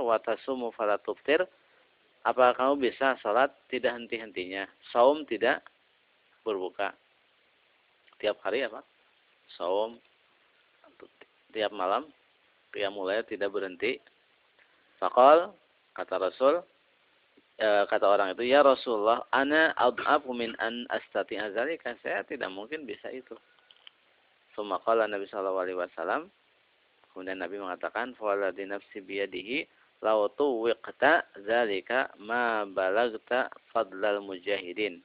wa 0.00 0.16
tasumu 0.18 0.72
fala 0.72 0.96
tuftir?" 1.00 1.44
Apakah 2.26 2.52
kamu 2.56 2.90
bisa 2.90 3.14
salat 3.22 3.48
tidak 3.70 3.94
henti-hentinya, 3.94 4.66
saum 4.90 5.22
tidak 5.24 5.62
berbuka? 6.42 6.92
Tiap 8.18 8.42
hari 8.42 8.66
apa? 8.66 8.82
Saum 9.54 10.02
tiap 11.52 11.72
malam 11.72 12.06
mulai 12.92 13.24
tidak 13.26 13.50
berhenti. 13.50 13.98
Fakal 15.02 15.50
kata 15.94 16.14
Rasul 16.20 16.62
e, 17.58 17.68
kata 17.90 18.06
orang 18.06 18.34
itu 18.34 18.46
ya 18.46 18.62
Rasulullah 18.62 19.26
ana 19.34 19.74
ad'afu 19.74 20.30
min 20.34 20.54
an 20.62 20.86
astati 20.90 21.38
azalika 21.38 21.94
saya 22.02 22.22
tidak 22.22 22.50
mungkin 22.54 22.86
bisa 22.86 23.10
itu. 23.10 23.34
Sumaqala 24.54 25.06
Nabi 25.10 25.26
sallallahu 25.30 25.62
alaihi 25.64 25.78
wasallam 25.78 26.30
kemudian 27.10 27.42
Nabi 27.42 27.58
mengatakan 27.58 28.14
di 28.54 28.64
nafsi 28.66 29.02
biyadihi 29.02 29.66
lau 30.06 30.30
tuwiqta 30.30 31.26
zalika 31.46 32.14
ma 32.22 32.62
balagta 32.66 33.50
fadlal 33.74 34.22
mujahidin 34.22 35.02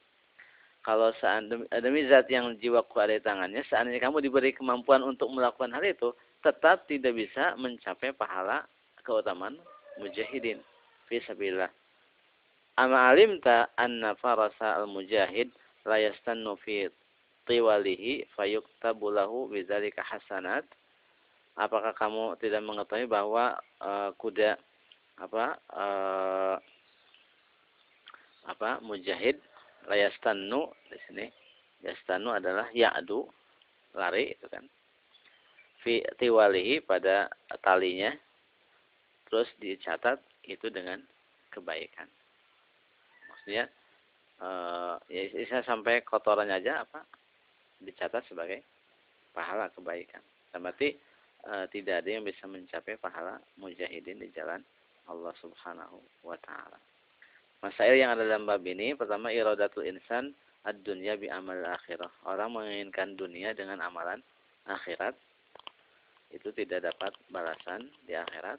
kalau 0.83 1.15
seandainya 1.15 1.79
demi 1.79 2.03
zat 2.11 2.27
yang 2.27 2.59
jiwaku 2.59 2.99
ada 2.99 3.15
di 3.15 3.23
tangannya, 3.23 3.63
seandainya 3.71 4.03
kamu 4.03 4.19
diberi 4.19 4.51
kemampuan 4.51 4.99
untuk 4.99 5.31
melakukan 5.31 5.71
hal 5.71 5.79
itu, 5.79 6.11
tetap 6.43 6.85
tidak 6.85 7.15
bisa 7.15 7.55
mencapai 7.55 8.11
pahala 8.11 8.67
keutamaan 9.01 9.55
mujahidin 9.97 10.59
fi 11.07 11.23
sabilillah. 11.23 11.71
Ama 12.77 13.13
alimta 13.13 13.69
anna 13.77 14.17
farasa 14.17 14.81
al-mujahid 14.81 15.49
la 15.87 15.97
yastannu 16.01 16.59
fi 16.61 16.89
tiwalihi 17.47 18.27
fayuktabu 18.35 19.13
lahu 19.13 19.47
bidzalika 19.47 20.03
hasanat? 20.03 20.67
Apakah 21.53 21.93
kamu 21.93 22.33
tidak 22.41 22.65
mengetahui 22.65 23.05
bahwa 23.05 23.61
uh, 23.77 24.09
kuda 24.17 24.57
apa 25.21 25.61
uh, 25.69 26.57
apa 28.49 28.81
mujahid 28.81 29.37
layastannu 29.87 30.71
di 30.89 30.97
sini 31.07 31.25
yastanu 31.83 32.31
adalah 32.31 32.67
ya'du 32.71 33.27
lari 33.95 34.33
itu 34.35 34.47
kan 34.47 34.63
fi 35.83 35.99
tiwalihi 36.17 36.81
pada 36.87 37.27
talinya 37.59 38.15
terus 39.27 39.51
dicatat 39.59 40.17
itu 40.47 40.71
dengan 40.71 41.03
kebaikan. 41.51 42.07
Maksudnya 43.29 43.67
eh, 44.39 44.95
ya 45.11 45.21
bisa 45.35 45.61
sampai 45.67 46.01
kotorannya 46.07 46.57
aja 46.63 46.87
apa 46.87 47.03
dicatat 47.83 48.23
sebagai 48.31 48.63
pahala 49.35 49.67
kebaikan. 49.75 50.23
Berarti 50.55 50.95
eh, 51.43 51.65
tidak 51.69 52.01
ada 52.01 52.09
yang 52.09 52.23
bisa 52.23 52.47
mencapai 52.47 52.95
pahala 52.97 53.37
mujahidin 53.59 54.23
di 54.23 54.31
jalan 54.31 54.63
Allah 55.11 55.35
Subhanahu 55.43 55.99
wa 56.23 56.39
taala. 56.39 56.79
Masail 57.63 57.95
yang 57.95 58.15
ada 58.15 58.27
dalam 58.27 58.47
bab 58.47 58.63
ini 58.63 58.91
pertama 58.95 59.31
iradatul 59.31 59.87
insan 59.87 60.35
ad-dunya 60.67 61.15
bi 61.19 61.27
amal 61.31 61.59
akhirah. 61.63 62.11
Orang 62.27 62.55
menginginkan 62.59 63.15
dunia 63.15 63.55
dengan 63.55 63.83
amalan 63.83 64.19
akhirat 64.67 65.15
itu 66.33 66.49
tidak 66.51 66.89
dapat 66.89 67.13
balasan 67.29 67.87
di 68.03 68.17
akhirat. 68.17 68.57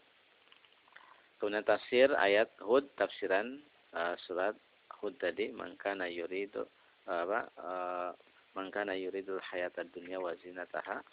Kemudian 1.37 1.67
tafsir 1.67 2.15
ayat 2.15 2.49
Hud 2.63 2.87
tafsiran 2.95 3.61
uh, 3.93 4.15
surat 4.25 4.55
Hud 5.03 5.19
tadi 5.19 5.51
mangkana 5.51 6.09
yuridu 6.09 6.65
apa 7.05 7.53
uh, 7.61 8.11
mangkana 8.57 8.97
yuridul 8.97 9.43
hayatad 9.43 9.91
dunya 9.93 10.17
wa 10.17 10.33
zinataha. 10.41 11.05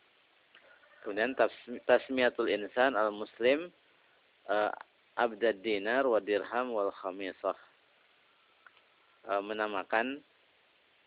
Kemudian 1.03 1.33
tasmiyatul 1.89 2.47
insan 2.47 2.93
al 2.93 3.11
muslim 3.11 3.73
uh, 4.47 4.71
abdad 5.19 5.59
dinar 5.59 6.07
wa 6.07 6.21
dirham 6.23 6.71
wal 6.71 6.93
khamisah 6.95 7.57
e, 9.27 9.31
menamakan 9.43 10.21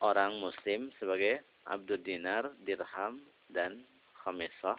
orang 0.04 0.36
muslim 0.38 0.92
sebagai 1.00 1.40
abdul 1.64 2.00
dinar, 2.02 2.52
dirham 2.62 3.22
dan 3.48 3.80
khamisah. 4.22 4.76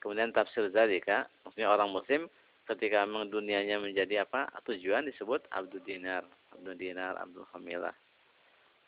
Kemudian 0.00 0.32
tafsir 0.32 0.66
zalika, 0.72 1.28
maksudnya 1.44 1.68
orang 1.68 1.92
muslim 1.92 2.26
ketika 2.64 3.04
memang 3.04 3.28
dunianya 3.28 3.76
menjadi 3.76 4.24
apa? 4.24 4.48
Tujuan 4.64 5.04
disebut 5.04 5.44
abdul 5.52 5.84
dinar, 5.84 6.24
abdul 6.56 6.76
dinar, 6.76 7.20
abdul 7.20 7.44
khamilah. 7.52 7.92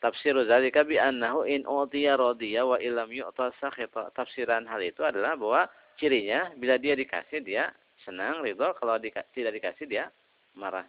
Tafsir 0.01 0.35
zalika 0.49 0.83
bi 0.83 0.97
annahu 0.99 1.47
in 1.47 1.63
utiya 1.63 2.17
radiya 2.19 2.65
wa 2.65 2.75
illam 2.81 3.07
yu'ta 3.13 3.53
sakhita. 3.61 4.11
Tafsiran 4.17 4.67
hal 4.67 4.81
itu 4.83 4.99
adalah 5.05 5.37
bahwa 5.39 5.61
cirinya 6.01 6.51
bila 6.59 6.75
dia 6.81 6.97
dikasih 6.97 7.39
dia 7.39 7.71
senang, 8.03 8.43
ridho, 8.43 8.75
kalau 8.75 8.99
di, 8.99 9.13
tidak 9.31 9.55
dikasih 9.55 9.85
dia 9.87 10.11
marah. 10.59 10.83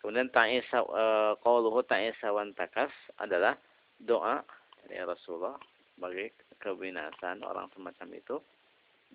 Kemudian 0.00 0.28
ta'isa 0.32 0.84
e, 0.84 1.04
qauluhu 1.40 1.80
ta'isa 1.84 2.32
wan 2.32 2.52
takas 2.52 2.92
adalah 3.20 3.56
doa 4.00 4.44
dari 4.84 5.00
Rasulullah 5.00 5.56
bagi 5.96 6.28
kebinasan 6.60 7.40
orang 7.44 7.72
semacam 7.72 8.08
itu. 8.12 8.36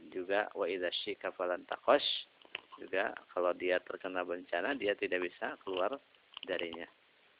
Juga 0.08 0.48
wa 0.56 0.66
idza 0.66 0.90
juga 2.80 3.12
kalau 3.36 3.52
dia 3.52 3.78
terkena 3.84 4.24
bencana 4.24 4.72
dia 4.80 4.96
tidak 4.96 5.28
bisa 5.28 5.60
keluar 5.68 6.00
darinya. 6.48 6.88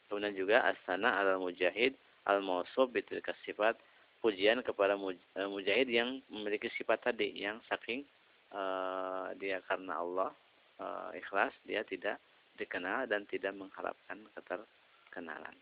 Kemudian 0.06 0.36
juga 0.36 0.68
asana 0.68 1.16
al 1.16 1.40
mujahid 1.40 1.96
al 2.28 2.44
mausub 2.44 2.92
bitilka 2.92 3.32
sifat 3.48 3.80
pujian 4.20 4.60
kepada 4.60 5.00
e, 5.00 5.40
mujahid 5.48 5.88
yang 5.88 6.20
memiliki 6.28 6.68
sifat 6.76 7.00
tadi 7.00 7.32
yang 7.40 7.56
saking 7.72 8.04
uh, 8.52 9.32
dia 9.40 9.64
karena 9.64 9.96
Allah 9.96 10.28
uh, 10.76 11.08
ikhlas 11.16 11.56
dia 11.64 11.80
tidak 11.88 12.20
dikenal 12.60 13.08
dan 13.08 13.24
tidak 13.32 13.56
mengharapkan 13.56 14.20
keterkenalan. 14.36 15.56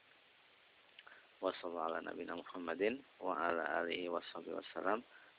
Wassalamualaikum 1.39 2.19
warahmatullahi 2.19 2.43
Muhammadin 2.43 2.99